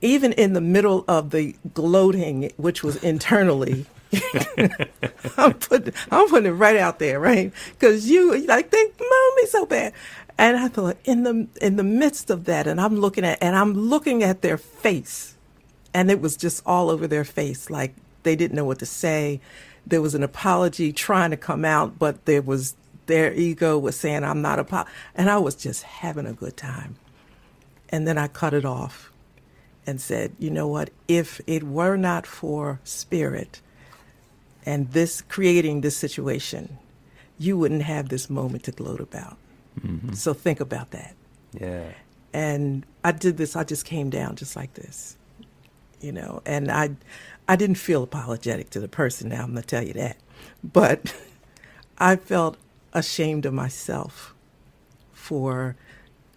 even 0.02 0.34
in 0.34 0.54
the 0.54 0.62
middle 0.62 1.06
of 1.08 1.30
the 1.30 1.56
gloating, 1.76 2.52
which 2.58 2.84
was 2.84 2.96
internally, 3.04 3.86
I'm 5.38 5.54
putting 5.54 5.94
I'm 6.10 6.28
putting 6.30 6.48
it 6.48 6.56
right 6.56 6.76
out 6.78 6.98
there, 6.98 7.20
right? 7.20 7.54
Because 7.74 8.10
you 8.10 8.46
like 8.48 8.72
they 8.72 8.84
moan 8.84 9.36
me 9.36 9.46
so 9.46 9.68
bad, 9.68 9.94
and 10.40 10.58
I 10.58 10.70
thought 10.70 10.98
in 11.04 11.24
the 11.24 11.48
in 11.62 11.76
the 11.76 11.84
midst 11.84 12.30
of 12.30 12.46
that, 12.46 12.66
and 12.66 12.80
I'm 12.80 12.96
looking 12.96 13.26
at 13.26 13.38
and 13.42 13.58
I'm 13.58 13.74
looking 13.74 14.24
at 14.24 14.42
their 14.42 14.58
face, 14.58 15.36
and 15.94 16.10
it 16.10 16.22
was 16.22 16.38
just 16.38 16.64
all 16.66 16.90
over 16.90 17.08
their 17.08 17.26
face, 17.26 17.70
like 17.70 17.94
they 18.24 18.38
didn't 18.38 18.56
know 18.56 18.64
what 18.66 18.80
to 18.80 18.86
say. 18.86 19.42
There 19.86 20.02
was 20.02 20.16
an 20.16 20.24
apology 20.24 20.94
trying 20.94 21.32
to 21.32 21.38
come 21.38 21.66
out, 21.66 22.00
but 22.00 22.24
there 22.26 22.42
was 22.42 22.76
their 23.08 23.34
ego 23.34 23.78
was 23.78 23.98
saying 23.98 24.24
I'm 24.24 24.42
not 24.42 24.60
a 24.60 24.86
and 25.14 25.30
I 25.30 25.40
was 25.40 25.56
just 25.56 25.84
having 25.84 26.26
a 26.26 26.34
good 26.34 26.56
time. 26.56 26.96
And 27.90 28.08
then 28.08 28.18
I 28.18 28.28
cut 28.30 28.54
it 28.54 28.66
off 28.66 29.12
and 29.86 30.00
said, 30.00 30.34
you 30.40 30.52
know 30.52 30.68
what? 30.68 30.92
If 31.08 31.42
it 31.48 31.64
were 31.64 31.98
not 31.98 32.26
for 32.28 32.80
spirit 32.86 33.60
and 34.66 34.92
this 34.92 35.22
creating 35.22 35.82
this 35.82 35.98
situation, 35.98 36.78
you 37.40 37.58
wouldn't 37.58 37.82
have 37.82 38.08
this 38.10 38.30
moment 38.30 38.64
to 38.66 38.72
gloat 38.72 39.02
about. 39.02 39.38
So 40.14 40.34
think 40.34 40.60
about 40.60 40.92
that. 40.92 41.16
Yeah. 41.60 41.94
And 42.34 42.86
I 43.04 43.12
did 43.14 43.38
this, 43.38 43.56
I 43.56 43.64
just 43.64 43.86
came 43.86 44.10
down 44.10 44.36
just 44.36 44.56
like 44.56 44.74
this. 44.76 45.18
you 46.02 46.12
know, 46.12 46.42
and 46.46 46.72
I, 46.72 46.92
I 47.48 47.56
didn't 47.56 47.78
feel 47.78 48.04
apologetic 48.04 48.70
to 48.72 48.80
the 48.80 48.88
person. 48.88 49.30
Now 49.30 49.44
I'm 49.44 49.50
gonna 49.50 49.62
tell 49.64 49.84
you 49.84 49.94
that, 49.94 50.18
but 50.64 51.14
I 52.00 52.16
felt 52.16 52.58
ashamed 52.94 53.46
of 53.46 53.54
myself 53.54 54.34
for 55.12 55.76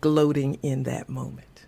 gloating 0.01 0.59
in 0.63 0.85
that 0.85 1.09
moment. 1.09 1.67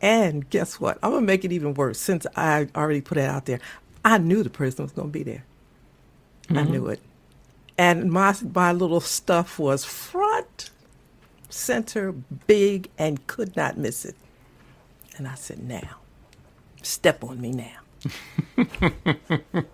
And 0.00 0.48
guess 0.50 0.80
what? 0.80 0.98
I'm 1.02 1.12
gonna 1.12 1.26
make 1.26 1.44
it 1.44 1.52
even 1.52 1.74
worse 1.74 1.98
since 1.98 2.26
I 2.36 2.68
already 2.76 3.00
put 3.00 3.18
it 3.18 3.24
out 3.28 3.46
there. 3.46 3.60
I 4.04 4.18
knew 4.18 4.42
the 4.42 4.50
person 4.50 4.84
was 4.84 4.92
gonna 4.92 5.08
be 5.08 5.22
there. 5.22 5.44
Mm-hmm. 6.48 6.58
I 6.58 6.64
knew 6.64 6.86
it. 6.88 7.00
And 7.82 8.12
my 8.12 8.32
my 8.54 8.70
little 8.70 9.00
stuff 9.00 9.58
was 9.58 9.84
front, 9.84 10.70
center, 11.48 12.12
big, 12.12 12.88
and 12.96 13.26
could 13.26 13.56
not 13.56 13.76
miss 13.76 14.04
it. 14.04 14.14
And 15.16 15.26
I 15.26 15.34
said, 15.34 15.58
now, 15.64 15.96
step 16.82 17.24
on 17.24 17.40
me 17.40 17.50
now. 17.50 17.80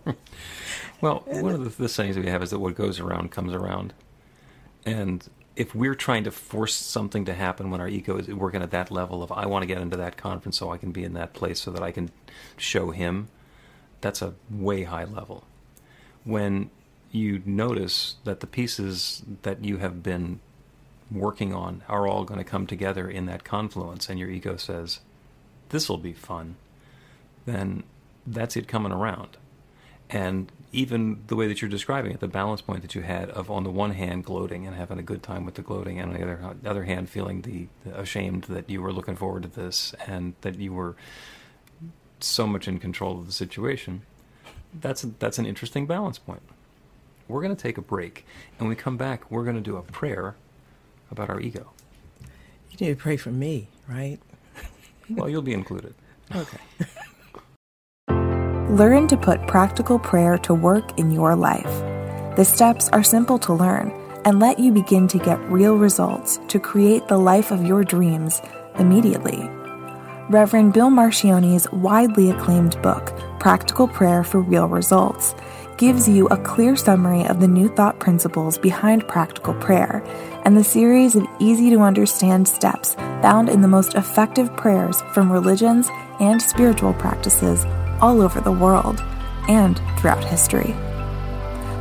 well, 1.02 1.22
one 1.26 1.52
of 1.54 1.64
the, 1.64 1.82
the 1.82 1.88
sayings 1.90 2.16
we 2.16 2.28
have 2.28 2.42
is 2.42 2.48
that 2.48 2.60
what 2.60 2.76
goes 2.76 2.98
around 2.98 3.30
comes 3.30 3.52
around. 3.52 3.92
And 4.86 5.28
if 5.54 5.74
we're 5.74 5.94
trying 5.94 6.24
to 6.24 6.30
force 6.30 6.74
something 6.74 7.26
to 7.26 7.34
happen 7.34 7.70
when 7.70 7.82
our 7.82 7.88
ego 7.88 8.16
is 8.16 8.28
working 8.28 8.62
at 8.62 8.70
that 8.70 8.90
level 8.90 9.22
of 9.22 9.30
I 9.30 9.44
want 9.44 9.64
to 9.64 9.66
get 9.66 9.82
into 9.82 9.98
that 9.98 10.16
conference 10.16 10.56
so 10.56 10.72
I 10.72 10.78
can 10.78 10.92
be 10.92 11.04
in 11.04 11.12
that 11.12 11.34
place 11.34 11.60
so 11.60 11.70
that 11.72 11.82
I 11.82 11.90
can 11.90 12.10
show 12.56 12.90
him, 12.90 13.28
that's 14.00 14.22
a 14.22 14.32
way 14.50 14.84
high 14.84 15.04
level. 15.04 15.44
When 16.24 16.70
you 17.10 17.42
notice 17.44 18.16
that 18.24 18.40
the 18.40 18.46
pieces 18.46 19.22
that 19.42 19.64
you 19.64 19.78
have 19.78 20.02
been 20.02 20.40
working 21.10 21.54
on 21.54 21.82
are 21.88 22.06
all 22.06 22.24
going 22.24 22.38
to 22.38 22.44
come 22.44 22.66
together 22.66 23.08
in 23.08 23.26
that 23.26 23.44
confluence 23.44 24.08
and 24.08 24.18
your 24.18 24.28
ego 24.28 24.56
says, 24.56 25.00
This 25.70 25.88
will 25.88 25.98
be 25.98 26.12
fun, 26.12 26.56
then 27.46 27.82
that's 28.26 28.56
it 28.56 28.68
coming 28.68 28.92
around. 28.92 29.36
And 30.10 30.50
even 30.72 31.22
the 31.26 31.36
way 31.36 31.48
that 31.48 31.60
you're 31.60 31.70
describing 31.70 32.12
it, 32.12 32.20
the 32.20 32.28
balance 32.28 32.60
point 32.60 32.82
that 32.82 32.94
you 32.94 33.02
had 33.02 33.30
of 33.30 33.50
on 33.50 33.64
the 33.64 33.70
one 33.70 33.92
hand 33.92 34.24
gloating 34.24 34.66
and 34.66 34.76
having 34.76 34.98
a 34.98 35.02
good 35.02 35.22
time 35.22 35.44
with 35.44 35.54
the 35.54 35.62
gloating, 35.62 35.98
and 35.98 36.10
on 36.10 36.16
the 36.16 36.22
other, 36.22 36.56
the 36.62 36.70
other 36.70 36.84
hand 36.84 37.08
feeling 37.08 37.42
the, 37.42 37.68
the 37.84 37.98
ashamed 37.98 38.44
that 38.44 38.68
you 38.68 38.82
were 38.82 38.92
looking 38.92 39.16
forward 39.16 39.42
to 39.42 39.48
this 39.48 39.94
and 40.06 40.34
that 40.42 40.58
you 40.58 40.72
were 40.72 40.96
so 42.20 42.46
much 42.46 42.68
in 42.68 42.78
control 42.78 43.18
of 43.18 43.26
the 43.26 43.32
situation. 43.32 44.02
That's 44.78 45.02
that's 45.18 45.38
an 45.38 45.46
interesting 45.46 45.86
balance 45.86 46.18
point. 46.18 46.42
We're 47.28 47.42
going 47.42 47.54
to 47.54 47.62
take 47.62 47.78
a 47.78 47.82
break, 47.82 48.24
and 48.52 48.60
when 48.60 48.70
we 48.70 48.74
come 48.74 48.96
back, 48.96 49.30
we're 49.30 49.44
going 49.44 49.56
to 49.56 49.62
do 49.62 49.76
a 49.76 49.82
prayer 49.82 50.34
about 51.10 51.28
our 51.28 51.40
ego. 51.40 51.70
You 52.70 52.86
need 52.86 52.94
to 52.94 52.96
pray 52.96 53.16
for 53.16 53.30
me, 53.30 53.68
right? 53.86 54.18
well, 55.10 55.28
you'll 55.28 55.42
be 55.42 55.52
included. 55.52 55.94
Okay. 56.34 56.58
Learn 58.70 59.08
to 59.08 59.16
put 59.16 59.46
practical 59.46 59.98
prayer 59.98 60.38
to 60.38 60.54
work 60.54 60.98
in 60.98 61.10
your 61.10 61.34
life. 61.36 61.64
The 62.36 62.44
steps 62.44 62.88
are 62.90 63.02
simple 63.02 63.38
to 63.40 63.52
learn 63.52 63.90
and 64.24 64.38
let 64.38 64.58
you 64.58 64.72
begin 64.72 65.08
to 65.08 65.18
get 65.18 65.40
real 65.50 65.76
results 65.76 66.38
to 66.48 66.60
create 66.60 67.08
the 67.08 67.18
life 67.18 67.50
of 67.50 67.64
your 67.64 67.82
dreams 67.82 68.42
immediately. 68.78 69.48
Reverend 70.28 70.74
Bill 70.74 70.90
Marcioni's 70.90 71.66
widely 71.72 72.30
acclaimed 72.30 72.80
book, 72.82 73.18
Practical 73.40 73.88
Prayer 73.88 74.22
for 74.22 74.40
Real 74.40 74.68
Results, 74.68 75.34
gives 75.78 76.08
you 76.08 76.26
a 76.26 76.36
clear 76.36 76.74
summary 76.74 77.24
of 77.26 77.38
the 77.38 77.46
new 77.46 77.68
thought 77.68 78.00
principles 78.00 78.58
behind 78.58 79.06
practical 79.06 79.54
prayer 79.54 80.02
and 80.44 80.56
the 80.56 80.64
series 80.64 81.14
of 81.14 81.24
easy 81.38 81.70
to 81.70 81.78
understand 81.78 82.48
steps 82.48 82.94
found 83.22 83.48
in 83.48 83.62
the 83.62 83.68
most 83.68 83.94
effective 83.94 84.54
prayers 84.56 85.00
from 85.14 85.30
religions 85.30 85.88
and 86.18 86.42
spiritual 86.42 86.92
practices 86.94 87.64
all 88.00 88.20
over 88.20 88.40
the 88.40 88.50
world 88.50 89.00
and 89.48 89.80
throughout 89.96 90.24
history. 90.24 90.74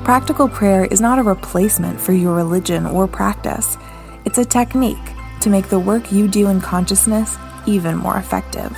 Practical 0.03 0.47
prayer 0.47 0.85
is 0.85 1.01
not 1.01 1.17
a 1.17 1.23
replacement 1.23 1.99
for 1.99 2.13
your 2.13 2.35
religion 2.35 2.85
or 2.85 3.07
practice, 3.07 3.77
it's 4.25 4.37
a 4.37 4.45
technique 4.45 4.97
to 5.41 5.49
make 5.49 5.69
the 5.69 5.79
work 5.79 6.11
you 6.11 6.27
do 6.27 6.49
in 6.49 6.61
consciousness 6.61 7.35
even 7.65 7.97
more 7.97 8.17
effective. 8.17 8.77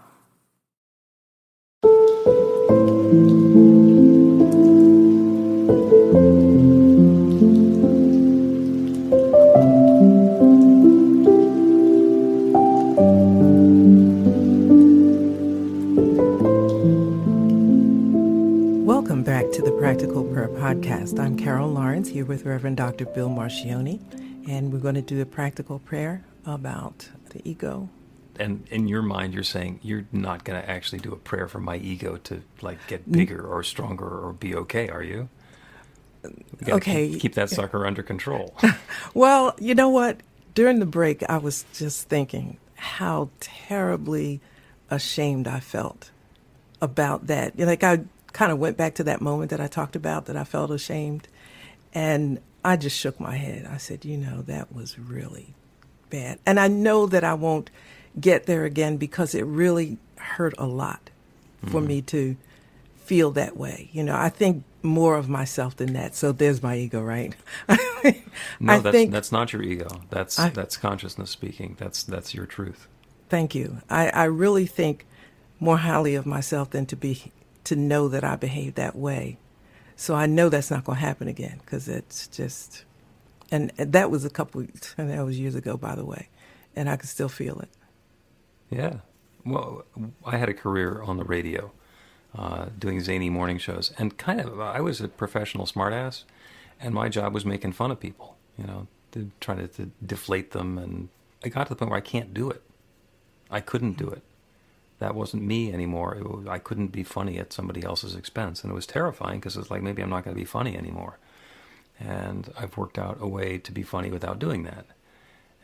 Practical 19.81 20.23
Prayer 20.25 20.47
Podcast. 20.47 21.19
I'm 21.19 21.35
Carol 21.35 21.67
Lawrence 21.67 22.07
here 22.07 22.23
with 22.23 22.45
Reverend 22.45 22.77
Dr. 22.77 23.07
Bill 23.07 23.29
Marcioni 23.29 23.99
and 24.47 24.71
we're 24.71 24.77
going 24.77 24.93
to 24.93 25.01
do 25.01 25.19
a 25.23 25.25
practical 25.25 25.79
prayer 25.79 26.23
about 26.45 27.09
the 27.31 27.41
ego. 27.49 27.89
And 28.37 28.63
in 28.69 28.87
your 28.87 29.01
mind, 29.01 29.33
you're 29.33 29.41
saying 29.41 29.79
you're 29.81 30.05
not 30.11 30.43
going 30.43 30.61
to 30.61 30.69
actually 30.69 30.99
do 30.99 31.13
a 31.13 31.15
prayer 31.15 31.47
for 31.47 31.59
my 31.59 31.77
ego 31.77 32.17
to 32.25 32.43
like 32.61 32.77
get 32.85 33.11
bigger 33.11 33.43
or 33.43 33.63
stronger 33.63 34.07
or 34.07 34.33
be 34.33 34.53
okay, 34.53 34.87
are 34.87 35.01
you? 35.01 35.29
Okay, 36.69 37.09
keep, 37.09 37.19
keep 37.19 37.33
that 37.33 37.49
sucker 37.49 37.87
under 37.87 38.03
control. 38.03 38.53
well, 39.15 39.55
you 39.57 39.73
know 39.73 39.89
what? 39.89 40.17
During 40.53 40.77
the 40.77 40.85
break, 40.85 41.23
I 41.27 41.39
was 41.39 41.65
just 41.73 42.07
thinking 42.07 42.57
how 42.75 43.31
terribly 43.39 44.41
ashamed 44.91 45.47
I 45.47 45.59
felt 45.59 46.11
about 46.81 47.25
that. 47.27 47.57
Like 47.57 47.83
I 47.83 48.01
kind 48.33 48.51
of 48.51 48.59
went 48.59 48.77
back 48.77 48.95
to 48.95 49.03
that 49.05 49.21
moment 49.21 49.51
that 49.51 49.61
I 49.61 49.67
talked 49.67 49.95
about 49.95 50.25
that 50.25 50.37
I 50.37 50.43
felt 50.43 50.71
ashamed, 50.71 51.27
and 51.93 52.39
I 52.63 52.77
just 52.77 52.97
shook 52.97 53.19
my 53.19 53.35
head. 53.35 53.67
I 53.71 53.77
said, 53.77 54.05
you 54.05 54.17
know, 54.17 54.41
that 54.43 54.73
was 54.73 54.97
really 54.97 55.53
bad. 56.09 56.39
And 56.45 56.59
I 56.59 56.67
know 56.67 57.05
that 57.07 57.23
I 57.23 57.33
won't 57.33 57.69
get 58.19 58.45
there 58.45 58.65
again 58.65 58.97
because 58.97 59.33
it 59.33 59.45
really 59.45 59.97
hurt 60.17 60.53
a 60.57 60.65
lot 60.65 61.09
for 61.61 61.79
mm-hmm. 61.79 61.87
me 61.87 62.01
to 62.03 62.35
feel 62.97 63.31
that 63.31 63.57
way. 63.57 63.89
You 63.91 64.03
know, 64.03 64.15
I 64.15 64.29
think 64.29 64.63
more 64.83 65.17
of 65.17 65.29
myself 65.29 65.75
than 65.75 65.93
that. 65.93 66.15
So 66.15 66.31
there's 66.31 66.61
my 66.61 66.77
ego, 66.77 67.01
right? 67.01 67.35
no, 68.59 68.73
I 68.73 68.79
that's 68.79 69.09
that's 69.11 69.31
not 69.31 69.53
your 69.53 69.63
ego. 69.63 70.01
That's 70.09 70.39
I, 70.39 70.49
that's 70.49 70.77
consciousness 70.77 71.29
speaking. 71.29 71.75
That's 71.79 72.03
that's 72.03 72.33
your 72.33 72.45
truth. 72.45 72.87
Thank 73.29 73.55
you. 73.55 73.81
I, 73.89 74.09
I 74.09 74.23
really 74.25 74.65
think 74.65 75.05
more 75.59 75.77
highly 75.77 76.15
of 76.15 76.25
myself 76.25 76.71
than 76.71 76.85
to 76.87 76.95
be 76.95 77.31
to 77.65 77.75
know 77.75 78.07
that 78.07 78.23
I 78.23 78.35
behaved 78.35 78.75
that 78.75 78.95
way. 78.95 79.37
So 79.95 80.15
I 80.15 80.25
know 80.25 80.49
that's 80.49 80.71
not 80.71 80.83
going 80.83 80.97
to 80.97 81.05
happen 81.05 81.27
again 81.27 81.59
because 81.63 81.87
it's 81.87 82.27
just, 82.27 82.85
and 83.51 83.71
that 83.77 84.09
was 84.09 84.25
a 84.25 84.29
couple, 84.29 84.61
and 84.97 85.09
that 85.09 85.25
was 85.25 85.39
years 85.39 85.55
ago, 85.55 85.77
by 85.77 85.95
the 85.95 86.05
way, 86.05 86.29
and 86.75 86.89
I 86.89 86.95
can 86.95 87.07
still 87.07 87.29
feel 87.29 87.59
it. 87.59 87.69
Yeah. 88.69 88.97
Well, 89.45 89.85
I 90.25 90.37
had 90.37 90.49
a 90.49 90.53
career 90.53 91.01
on 91.01 91.17
the 91.17 91.23
radio, 91.23 91.71
uh, 92.35 92.67
doing 92.77 93.01
zany 93.01 93.29
morning 93.29 93.57
shows, 93.57 93.91
and 93.97 94.17
kind 94.17 94.39
of, 94.39 94.59
I 94.59 94.81
was 94.81 95.01
a 95.01 95.07
professional 95.07 95.65
smartass, 95.65 96.23
and 96.79 96.93
my 96.93 97.09
job 97.09 97.33
was 97.33 97.45
making 97.45 97.73
fun 97.73 97.91
of 97.91 97.99
people, 97.99 98.37
you 98.57 98.65
know, 98.65 98.87
to, 99.11 99.31
trying 99.39 99.57
to, 99.57 99.67
to 99.67 99.91
deflate 100.05 100.51
them, 100.51 100.77
and 100.77 101.09
I 101.43 101.49
got 101.49 101.65
to 101.65 101.69
the 101.69 101.75
point 101.75 101.91
where 101.91 101.97
I 101.97 102.01
can't 102.01 102.33
do 102.33 102.49
it. 102.49 102.61
I 103.49 103.59
couldn't 103.59 103.97
do 103.97 104.07
it 104.07 104.23
that 105.01 105.15
wasn't 105.15 105.41
me 105.41 105.73
anymore. 105.73 106.15
Was, 106.21 106.47
I 106.47 106.59
couldn't 106.59 106.89
be 106.89 107.03
funny 107.03 107.39
at 107.39 107.51
somebody 107.51 107.83
else's 107.83 108.15
expense, 108.15 108.61
and 108.61 108.71
it 108.71 108.75
was 108.75 108.85
terrifying 108.85 109.39
because 109.39 109.57
it's 109.57 109.71
like 109.71 109.81
maybe 109.81 110.03
I'm 110.03 110.11
not 110.11 110.23
going 110.23 110.35
to 110.35 110.39
be 110.39 110.45
funny 110.45 110.77
anymore. 110.77 111.17
And 111.99 112.53
I've 112.57 112.77
worked 112.77 112.99
out 112.99 113.17
a 113.19 113.27
way 113.27 113.57
to 113.57 113.71
be 113.71 113.81
funny 113.81 114.11
without 114.11 114.37
doing 114.37 114.61
that, 114.63 114.85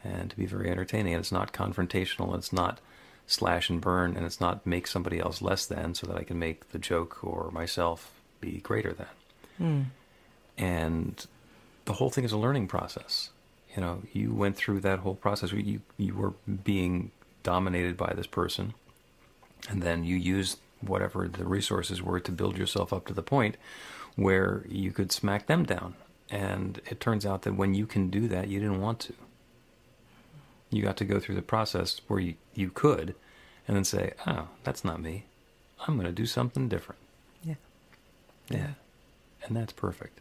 and 0.04 0.32
to 0.32 0.36
be 0.36 0.48
very 0.48 0.72
entertaining. 0.72 1.14
And 1.14 1.20
it's 1.20 1.32
not 1.32 1.54
confrontational. 1.54 2.36
It's 2.36 2.52
not 2.52 2.80
slash 3.28 3.70
and 3.70 3.80
burn, 3.80 4.18
and 4.18 4.26
it's 4.26 4.42
not 4.42 4.66
make 4.66 4.88
somebody 4.88 5.20
else 5.20 5.40
less 5.40 5.68
than 5.68 5.94
so 5.94 6.08
that 6.08 6.18
I 6.18 6.24
can 6.24 6.40
make 6.40 6.70
the 6.70 6.80
joke 6.80 7.24
or 7.24 7.52
myself 7.52 8.20
be 8.42 8.60
greater 8.62 8.94
than. 8.94 9.08
Mm. 9.62 9.86
And 10.58 11.28
the 11.86 11.94
whole 11.94 12.10
thing 12.10 12.24
is 12.24 12.32
a 12.32 12.38
learning 12.38 12.68
process. 12.68 13.30
You 13.76 13.82
know, 13.82 14.02
you 14.14 14.34
went 14.34 14.58
through 14.58 14.80
that 14.80 15.00
whole 15.00 15.14
process. 15.14 15.52
You 15.52 15.82
you 15.98 16.16
were 16.16 16.34
being 16.64 17.12
dominated 17.44 17.98
by 17.98 18.14
this 18.16 18.26
person 18.26 18.74
and 19.68 19.82
then 19.82 20.04
you 20.04 20.16
use 20.16 20.58
whatever 20.82 21.28
the 21.28 21.46
resources 21.46 22.02
were 22.02 22.20
to 22.20 22.32
build 22.32 22.58
yourself 22.58 22.94
up 22.94 23.08
to 23.08 23.14
the 23.14 23.24
point 23.24 23.58
where 24.16 24.64
you 24.68 24.92
could 24.92 25.12
smack 25.12 25.48
them 25.48 25.64
down 25.64 25.96
And 26.30 26.82
it 26.86 27.00
turns 27.00 27.26
out 27.26 27.44
that 27.44 27.56
when 27.56 27.74
you 27.74 27.86
can 27.86 28.10
do 28.10 28.28
that, 28.28 28.48
you 28.48 28.60
didn't 28.60 28.82
want 28.82 29.00
to. 29.02 29.14
You 30.70 30.82
got 30.82 30.98
to 30.98 31.06
go 31.06 31.20
through 31.20 31.36
the 31.36 31.42
process 31.42 32.02
where 32.08 32.20
you, 32.20 32.36
you 32.54 32.70
could 32.70 33.16
and 33.68 33.78
then 33.78 33.86
say, 33.86 34.14
oh, 34.26 34.50
that's 34.64 34.84
not 34.84 35.02
me. 35.02 35.26
I'm 35.88 35.96
going 35.96 36.08
to 36.08 36.12
do 36.12 36.26
something 36.26 36.68
different. 36.68 37.00
Yeah. 37.44 37.56
Yeah. 38.50 38.72
And 39.44 39.56
that's 39.56 39.74
perfect. 39.74 40.20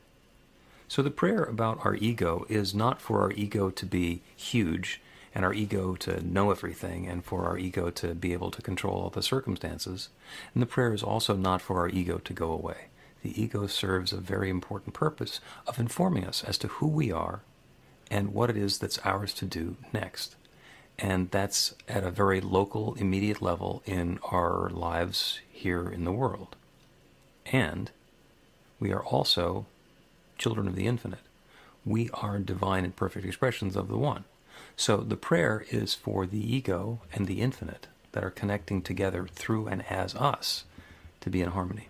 So 0.88 1.02
the 1.02 1.10
prayer 1.10 1.42
about 1.42 1.84
our 1.84 1.96
ego 1.96 2.46
is 2.48 2.74
not 2.74 3.00
for 3.00 3.20
our 3.22 3.32
ego 3.32 3.70
to 3.70 3.86
be 3.86 4.22
huge 4.36 5.00
and 5.36 5.44
our 5.44 5.52
ego 5.52 5.94
to 5.94 6.26
know 6.26 6.50
everything 6.50 7.06
and 7.06 7.22
for 7.22 7.44
our 7.44 7.58
ego 7.58 7.90
to 7.90 8.14
be 8.14 8.32
able 8.32 8.50
to 8.50 8.62
control 8.62 9.02
all 9.02 9.10
the 9.10 9.22
circumstances. 9.22 10.08
And 10.54 10.62
the 10.62 10.66
prayer 10.66 10.94
is 10.94 11.02
also 11.02 11.36
not 11.36 11.60
for 11.60 11.78
our 11.78 11.90
ego 11.90 12.16
to 12.24 12.32
go 12.32 12.50
away. 12.50 12.86
The 13.22 13.38
ego 13.40 13.66
serves 13.66 14.14
a 14.14 14.16
very 14.16 14.48
important 14.48 14.94
purpose 14.94 15.40
of 15.66 15.78
informing 15.78 16.24
us 16.24 16.42
as 16.42 16.56
to 16.58 16.68
who 16.68 16.88
we 16.88 17.12
are 17.12 17.42
and 18.10 18.32
what 18.32 18.48
it 18.48 18.56
is 18.56 18.78
that's 18.78 18.98
ours 19.04 19.34
to 19.34 19.44
do 19.44 19.76
next. 19.92 20.36
And 20.98 21.30
that's 21.30 21.74
at 21.86 22.02
a 22.02 22.10
very 22.10 22.40
local, 22.40 22.94
immediate 22.94 23.42
level 23.42 23.82
in 23.84 24.18
our 24.32 24.70
lives 24.70 25.40
here 25.52 25.86
in 25.86 26.04
the 26.04 26.12
world. 26.12 26.56
And 27.44 27.90
we 28.80 28.90
are 28.90 29.04
also 29.04 29.66
children 30.38 30.66
of 30.66 30.76
the 30.76 30.86
infinite. 30.86 31.26
We 31.84 32.08
are 32.14 32.38
divine 32.38 32.84
and 32.86 32.96
perfect 32.96 33.26
expressions 33.26 33.76
of 33.76 33.88
the 33.88 33.98
one. 33.98 34.24
So 34.76 34.98
the 34.98 35.16
prayer 35.16 35.64
is 35.70 35.94
for 35.94 36.26
the 36.26 36.54
ego 36.54 37.00
and 37.12 37.26
the 37.26 37.40
infinite 37.40 37.86
that 38.12 38.24
are 38.24 38.30
connecting 38.30 38.82
together 38.82 39.26
through 39.32 39.66
and 39.66 39.84
as 39.90 40.14
us 40.14 40.64
to 41.20 41.30
be 41.30 41.40
in 41.40 41.50
harmony. 41.50 41.88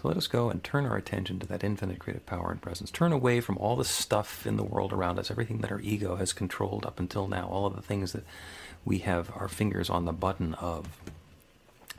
So 0.00 0.08
let 0.08 0.16
us 0.16 0.26
go 0.26 0.50
and 0.50 0.62
turn 0.62 0.84
our 0.84 0.96
attention 0.96 1.38
to 1.40 1.46
that 1.46 1.64
infinite 1.64 1.98
creative 1.98 2.26
power 2.26 2.50
and 2.50 2.60
presence. 2.60 2.90
Turn 2.90 3.12
away 3.12 3.40
from 3.40 3.56
all 3.58 3.76
the 3.76 3.84
stuff 3.84 4.46
in 4.46 4.56
the 4.56 4.64
world 4.64 4.92
around 4.92 5.18
us, 5.18 5.30
everything 5.30 5.58
that 5.58 5.72
our 5.72 5.80
ego 5.80 6.16
has 6.16 6.32
controlled 6.32 6.84
up 6.84 7.00
until 7.00 7.26
now, 7.26 7.48
all 7.48 7.64
of 7.64 7.76
the 7.76 7.82
things 7.82 8.12
that 8.12 8.24
we 8.84 8.98
have 8.98 9.30
our 9.34 9.48
fingers 9.48 9.88
on 9.88 10.04
the 10.04 10.12
button 10.12 10.54
of. 10.54 10.88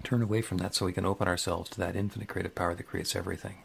Turn 0.03 0.21
away 0.21 0.41
from 0.41 0.59
that 0.59 0.75
so 0.75 0.85
we 0.85 0.93
can 0.93 1.05
open 1.05 1.27
ourselves 1.27 1.69
to 1.71 1.79
that 1.79 1.95
infinite 1.95 2.27
creative 2.27 2.53
power 2.53 2.75
that 2.75 2.83
creates 2.83 3.15
everything 3.15 3.63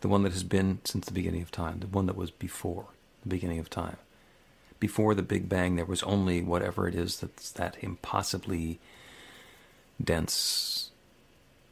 the 0.00 0.08
one 0.08 0.22
that 0.22 0.32
has 0.32 0.44
been 0.44 0.78
since 0.84 1.06
the 1.06 1.12
beginning 1.12 1.42
of 1.42 1.50
time, 1.50 1.80
the 1.80 1.86
one 1.86 2.06
that 2.06 2.16
was 2.16 2.30
before 2.30 2.86
the 3.22 3.28
beginning 3.28 3.58
of 3.58 3.68
time. 3.68 3.96
Before 4.80 5.14
the 5.14 5.22
Big 5.22 5.48
Bang, 5.48 5.76
there 5.76 5.84
was 5.84 6.02
only 6.04 6.42
whatever 6.42 6.86
it 6.86 6.94
is 6.94 7.18
that's 7.20 7.50
that 7.52 7.76
impossibly 7.80 8.78
dense 10.02 10.90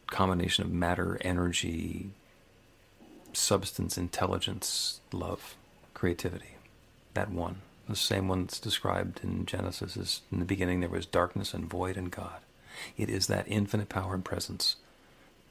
combination 0.09 0.65
of 0.65 0.73
matter, 0.73 1.19
energy, 1.21 2.11
substance, 3.33 3.97
intelligence, 3.97 5.01
love, 5.13 5.57
creativity. 5.95 6.57
That 7.15 7.31
one. 7.31 7.63
The 7.89 7.97
same 7.97 8.27
one 8.27 8.43
that's 8.43 8.59
described 8.59 9.21
in 9.23 9.47
Genesis 9.47 9.97
is 9.97 10.23
in 10.33 10.41
the 10.41 10.45
beginning 10.45 10.81
there 10.81 10.89
was 10.89 11.07
darkness 11.07 11.55
and 11.55 11.71
void 11.71 11.97
and 11.97 12.11
God. 12.11 12.41
It 12.97 13.09
is 13.09 13.29
that 13.29 13.47
infinite 13.47 13.89
power 13.89 14.15
and 14.15 14.25
presence 14.25 14.77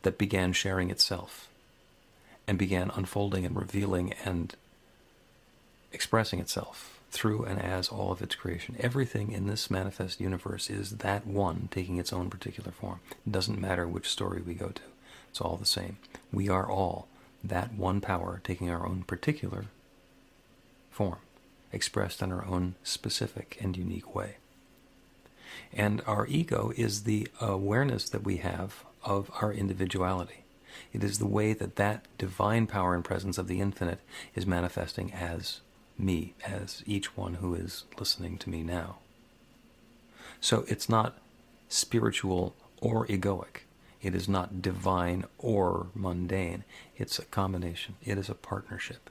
that 0.04 0.18
began 0.18 0.52
sharing 0.52 0.92
itself 0.92 1.48
and 2.48 2.58
began 2.58 2.92
unfolding 2.94 3.46
and 3.46 3.56
revealing 3.56 4.14
and 4.26 4.54
expressing 5.92 6.40
itself 6.40 6.95
through 7.12 7.44
and 7.46 7.62
as 7.62 7.90
all 7.90 8.12
of 8.12 8.22
its 8.22 8.36
creation. 8.36 8.76
Everything 8.80 9.32
in 9.32 9.48
this 9.48 9.72
manifest 9.72 10.20
universe 10.20 10.70
is 10.70 10.98
that 10.98 11.26
one 11.26 11.70
taking 11.72 11.98
its 11.98 12.12
own 12.12 12.30
particular 12.30 12.72
form. 12.72 13.00
It 13.26 13.32
doesn't 13.32 13.60
matter 13.60 13.88
which 13.88 14.10
story 14.10 14.42
we 14.42 14.54
go 14.54 14.70
to, 14.70 14.82
it's 15.30 15.42
all 15.42 15.58
the 15.58 15.66
same. 15.66 15.98
We 16.32 16.50
are 16.50 16.70
all 16.70 17.08
that 17.44 17.74
one 17.74 18.02
power 18.02 18.42
taking 18.44 18.70
our 18.70 18.86
own 18.86 19.04
particular 19.04 19.66
form, 20.92 21.20
expressed 21.72 22.22
in 22.22 22.32
our 22.32 22.46
own 22.46 22.76
specific 22.84 23.58
and 23.62 23.78
unique 23.78 24.16
way. 24.16 24.38
And 25.72 26.02
our 26.08 26.26
ego 26.28 26.72
is 26.76 27.04
the 27.04 27.28
awareness 27.40 28.10
that 28.10 28.24
we 28.24 28.38
have 28.38 28.84
of 29.04 29.30
our 29.42 29.54
individuality. 29.54 30.44
It 30.92 31.04
is 31.04 31.20
the 31.20 31.28
way 31.28 31.54
that 31.54 31.76
that 31.76 32.06
divine 32.18 32.68
power 32.68 32.96
and 32.96 33.04
presence 33.04 33.38
of 33.38 33.48
the 33.48 33.62
infinite 33.62 34.00
is 34.34 34.46
manifesting 34.46 35.14
as 35.14 35.62
me, 35.98 36.34
as 36.46 36.84
each 36.86 37.16
one 37.16 37.36
who 37.36 37.54
is 37.56 37.86
listening 37.98 38.38
to 38.40 38.50
me 38.50 38.64
now. 38.64 38.98
So 40.42 40.66
it's 40.68 40.90
not 40.90 41.18
spiritual 41.70 42.56
or 42.82 43.08
egoic. 43.08 43.62
It 44.02 44.14
is 44.14 44.30
not 44.30 44.62
divine 44.62 45.26
or 45.38 45.88
mundane. 45.96 46.64
It's 46.96 47.18
a 47.18 47.26
combination. 47.26 47.96
It 48.04 48.18
is 48.18 48.30
a 48.30 48.36
partnership. 48.36 49.10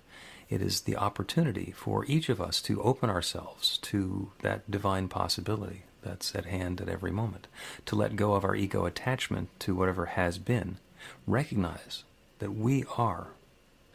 It 0.49 0.63
is 0.63 0.83
the 0.83 0.97
opportunity 0.97 1.73
for 1.77 2.05
each 2.05 2.29
of 2.29 2.41
us 2.41 2.61
to 2.63 2.83
open 2.83 3.11
ourselves 3.11 3.79
to 3.79 4.31
that 4.43 4.71
divine 4.71 5.09
possibility 5.09 5.85
that's 6.03 6.35
at 6.35 6.45
hand 6.45 6.81
at 6.81 6.89
every 6.89 7.11
moment, 7.11 7.49
to 7.87 7.97
let 7.97 8.15
go 8.15 8.35
of 8.35 8.45
our 8.45 8.55
ego 8.55 8.85
attachment 8.85 9.49
to 9.61 9.75
whatever 9.75 10.07
has 10.07 10.39
been 10.39 10.77
recognize 11.27 12.05
that 12.39 12.53
we 12.55 12.85
are 12.97 13.29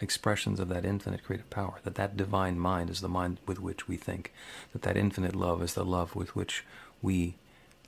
expressions 0.01 0.59
of 0.59 0.69
that 0.69 0.85
infinite 0.85 1.23
creative 1.23 1.49
power, 1.49 1.79
that 1.83 1.95
that 1.95 2.17
divine 2.17 2.59
mind 2.59 2.89
is 2.89 3.01
the 3.01 3.09
mind 3.09 3.37
with 3.45 3.59
which 3.59 3.87
we 3.87 3.97
think, 3.97 4.33
that 4.73 4.81
that 4.83 4.97
infinite 4.97 5.35
love 5.35 5.61
is 5.61 5.73
the 5.73 5.85
love 5.85 6.15
with 6.15 6.35
which 6.35 6.65
we 7.01 7.35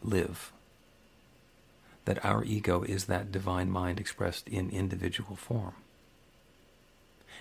live, 0.04 0.52
that 2.06 2.24
our 2.26 2.44
ego 2.44 2.84
is 2.84 3.06
that 3.06 3.32
divine 3.32 3.70
mind 3.70 4.00
expressed 4.00 4.48
in 4.48 4.70
individual 4.70 5.36
form. 5.36 5.74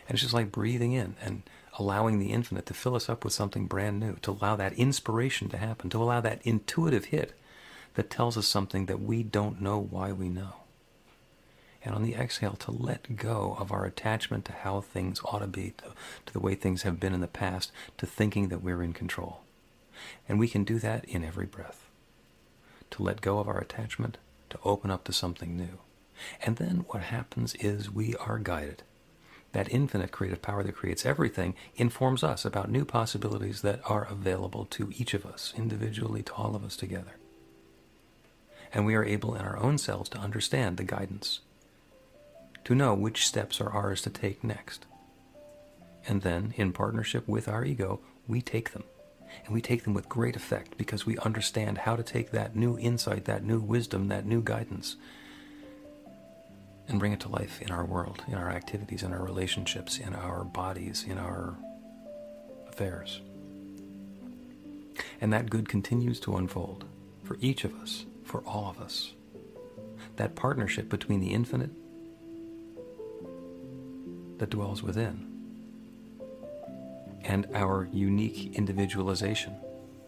And 0.09 0.17
it's 0.17 0.23
just 0.23 0.35
like 0.35 0.53
breathing 0.53 0.93
in 0.93 1.17
and 1.23 1.43
allowing 1.79 2.19
the 2.19 2.33
infinite 2.33 2.67
to 2.67 2.75
fill 2.75 2.97
us 2.97 3.09
up 3.09 3.25
with 3.25 3.33
something 3.33 3.67
brand 3.67 4.01
new, 4.01 4.17
to 4.23 4.33
allow 4.33 4.57
that 4.57 4.73
inspiration 4.75 5.49
to 5.51 5.57
happen, 5.57 5.89
to 5.91 6.03
allow 6.03 6.21
that 6.21 6.41
intuitive 6.43 7.07
hit 7.07 7.33
that 7.95 8.11
tells 8.11 8.37
us 8.37 8.47
something 8.47 8.87
that 8.87 9.01
we 9.01 9.23
don't 9.23 9.61
know 9.61 9.79
why 9.79 10.13
we 10.13 10.29
know 10.29 10.55
and 11.85 11.95
on 11.95 12.03
the 12.03 12.15
exhale 12.15 12.55
to 12.55 12.71
let 12.71 13.17
go 13.17 13.57
of 13.59 13.73
our 13.73 13.85
attachment 13.85 14.45
to 14.45 14.53
how 14.53 14.81
things 14.81 15.21
ought 15.25 15.39
to 15.39 15.47
be, 15.47 15.73
to, 15.79 15.85
to, 16.27 16.33
the 16.33 16.41
way 16.41 16.55
things 16.55 16.83
have 16.83 17.01
been 17.01 17.15
in 17.15 17.21
the 17.21 17.27
past, 17.27 17.73
to 17.99 18.07
thinking 18.07 18.49
that 18.49 18.63
we're 18.63 18.83
in 18.83 18.93
control. 18.93 19.41
And 20.29 20.39
we 20.39 20.49
can 20.49 20.65
do 20.65 20.79
that 20.79 21.05
in 21.07 21.25
every 21.25 21.47
breath. 21.47 21.89
To 22.93 23.03
let 23.03 23.21
go 23.21 23.39
of 23.39 23.49
our 23.49 23.59
attachment, 23.59 24.19
to 24.51 24.59
open 24.65 24.91
up 24.91 25.05
to 25.05 25.13
something 25.13 25.57
new. 25.57 25.79
And 26.43 26.57
then 26.57 26.85
what 26.89 27.05
happens 27.05 27.55
is 27.55 27.91
we 27.91 28.15
are 28.17 28.39
guided. 28.39 28.83
That 29.53 29.73
infinite 29.73 30.13
creative 30.13 30.43
power 30.43 30.63
that 30.63 30.77
creates 30.77 31.07
everything 31.07 31.55
informs 31.77 32.23
us 32.23 32.45
about 32.45 32.71
new 32.71 32.85
possibilities 32.85 33.63
that 33.63 33.81
are 33.85 34.05
available 34.05 34.67
to 34.67 34.93
each 34.97 35.15
of 35.15 35.27
us, 35.27 35.53
individually, 35.57 36.23
to 36.25 36.33
all 36.35 36.55
of 36.55 36.65
us 36.65 36.77
together. 36.77 37.17
And 38.73 38.87
we 38.87 38.95
are 38.95 39.05
able 39.05 39.35
in 39.35 39.43
our 39.43 39.57
own 39.57 39.79
selves 39.79 40.09
to 40.11 40.19
understand 40.19 40.77
the 40.77 40.85
guidance 40.85 41.41
to 42.65 42.75
know 42.75 42.95
which 42.95 43.27
steps 43.27 43.61
are 43.61 43.71
ours 43.71 44.03
to 44.03 44.11
take 44.11 44.45
next. 44.45 44.87
And 46.07 46.23
then, 46.23 46.55
in 46.57 46.73
partnership 46.73 47.29
with 47.29 47.49
our 47.49 47.65
ego, 47.65 48.01
we 48.27 48.41
take 48.41 48.73
them. 48.73 48.85
And 49.45 49.55
we 49.55 49.61
take 49.61 49.85
them 49.85 49.95
with 49.95 50.09
great 50.09 50.37
effect 50.37 50.77
because 50.77 51.07
we 51.07 51.17
understand 51.19 51.79
how 51.79 51.97
to 51.97 52.03
take 52.03 52.31
that 52.33 52.57
new 52.57 52.79
insight, 52.79 53.27
that 53.27 53.45
new 53.45 53.61
wisdom, 53.61 54.09
that 54.09 54.27
new 54.27 54.43
guidance, 54.43 54.97
and 56.89 56.99
bring 56.99 57.13
it 57.13 57.21
to 57.21 57.29
life 57.29 57.63
in 57.63 57.71
our 57.71 57.85
world, 57.85 58.25
in 58.27 58.35
our 58.35 58.51
activities, 58.51 59.03
in 59.05 59.13
our 59.13 59.23
relationships, 59.23 59.99
in 59.99 60.15
our 60.15 60.43
bodies, 60.45 61.05
in 61.09 61.17
our 61.19 61.57
affairs. 62.69 63.21
And 65.21 65.33
that 65.33 65.51
good 65.51 65.69
continues 65.69 66.19
to 66.21 66.37
unfold 66.37 66.85
for 67.23 67.37
each 67.41 67.65
of 67.65 67.75
us, 67.81 68.07
for 68.25 68.41
all 68.41 68.69
of 68.69 68.81
us. 68.81 69.13
That 70.17 70.35
partnership 70.35 70.89
between 70.89 71.21
the 71.21 71.33
infinite 71.33 71.71
that 74.41 74.51
dwells 74.51 74.83
within. 74.83 75.27
And 77.23 77.47
our 77.55 77.89
unique 77.93 78.57
individualization. 78.57 79.55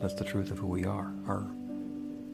That's 0.00 0.14
the 0.14 0.24
truth 0.24 0.50
of 0.50 0.58
who 0.58 0.66
we 0.66 0.84
are, 0.84 1.12
our 1.28 1.46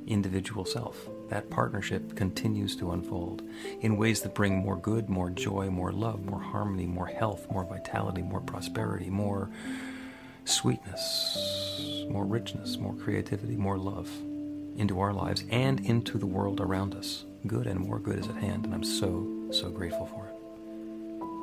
individual 0.07 0.65
self. 0.65 0.97
That 1.29 1.51
partnership 1.51 2.17
continues 2.17 2.75
to 2.77 2.93
unfold 2.93 3.43
in 3.81 3.99
ways 3.99 4.23
that 4.23 4.35
bring 4.35 4.57
more 4.57 4.77
good, 4.77 5.11
more 5.11 5.29
joy, 5.29 5.69
more 5.69 5.93
love, 5.93 6.25
more 6.25 6.41
harmony, 6.41 6.87
more 6.87 7.09
health, 7.09 7.51
more 7.51 7.65
vitality, 7.65 8.23
more 8.23 8.41
prosperity, 8.41 9.11
more 9.11 9.51
sweetness, 10.45 12.07
more 12.09 12.25
richness, 12.25 12.79
more 12.79 12.95
creativity, 12.95 13.57
more 13.57 13.77
love 13.77 14.09
into 14.77 15.01
our 15.01 15.13
lives 15.13 15.45
and 15.51 15.81
into 15.81 16.17
the 16.17 16.27
world 16.27 16.61
around 16.61 16.95
us. 16.95 17.25
Good 17.47 17.67
and 17.67 17.81
more 17.81 17.99
good 17.99 18.21
is 18.21 18.29
at 18.29 18.37
hand, 18.37 18.65
and 18.65 18.73
I'm 18.73 18.85
so, 18.85 19.49
so 19.51 19.69
grateful 19.69 20.07
for 20.07 20.27
it. 20.28 20.28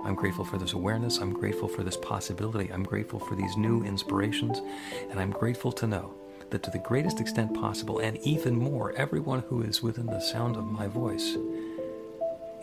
I'm 0.05 0.13
grateful 0.13 0.45
for 0.45 0.59
this 0.59 0.73
awareness. 0.73 1.17
I'm 1.17 1.33
grateful 1.33 1.67
for 1.67 1.81
this 1.81 1.97
possibility. 1.97 2.71
I'm 2.71 2.83
grateful 2.83 3.19
for 3.19 3.33
these 3.33 3.57
new 3.57 3.83
inspirations. 3.83 4.61
And 5.09 5.19
I'm 5.19 5.31
grateful 5.31 5.71
to 5.71 5.87
know 5.87 6.13
that 6.51 6.61
to 6.61 6.69
the 6.69 6.77
greatest 6.77 7.19
extent 7.19 7.55
possible, 7.55 7.97
and 7.97 8.17
even 8.19 8.55
more, 8.55 8.93
everyone 8.93 9.39
who 9.49 9.63
is 9.63 9.81
within 9.81 10.05
the 10.05 10.19
sound 10.19 10.57
of 10.57 10.65
my 10.65 10.85
voice 10.85 11.35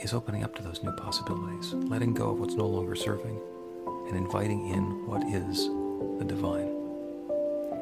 is 0.01 0.15
opening 0.15 0.45
up 0.45 0.55
to 0.55 0.63
those 0.63 0.85
new 0.85 0.93
possibilities, 0.93 1.75
letting 1.75 2.15
go 2.15 2.31
of 2.31 2.39
what's 2.39 2.55
no 2.55 2.67
longer 2.67 2.95
serving, 2.95 3.41
and 4.07 4.17
inviting 4.17 4.69
in 4.69 5.05
what 5.09 5.25
is 5.25 5.67
the 6.21 6.25
divine. 6.25 6.69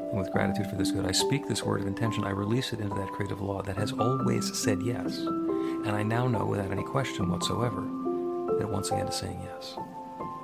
And 0.09 0.19
with 0.19 0.31
gratitude 0.31 0.71
for 0.71 0.75
this 0.75 0.89
good, 0.89 1.05
I 1.05 1.11
speak 1.11 1.47
this 1.47 1.63
word 1.63 1.81
of 1.81 1.87
intention. 1.87 2.23
I 2.23 2.31
release 2.31 2.73
it 2.73 2.79
into 2.79 2.95
that 2.95 3.09
creative 3.09 3.41
law 3.41 3.61
that 3.61 3.77
has 3.77 3.93
always 3.93 4.57
said 4.57 4.81
yes. 4.81 5.19
And 5.19 5.91
I 5.91 6.01
now 6.01 6.27
know 6.27 6.45
without 6.45 6.71
any 6.71 6.83
question 6.83 7.29
whatsoever 7.29 8.00
that 8.61 8.69
once 8.69 8.91
again 8.91 9.07
to 9.07 9.11
saying 9.11 9.41
yes. 9.43 9.75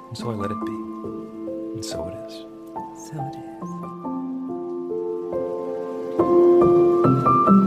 And 0.08 0.18
so 0.18 0.32
I 0.32 0.34
let 0.34 0.50
it 0.50 0.66
be. 0.66 0.72
And 0.72 1.86
so 1.86 2.08
it 2.08 2.16
is. 2.28 2.46
So 3.10 3.14
it 3.14 3.36
is. 7.62 7.67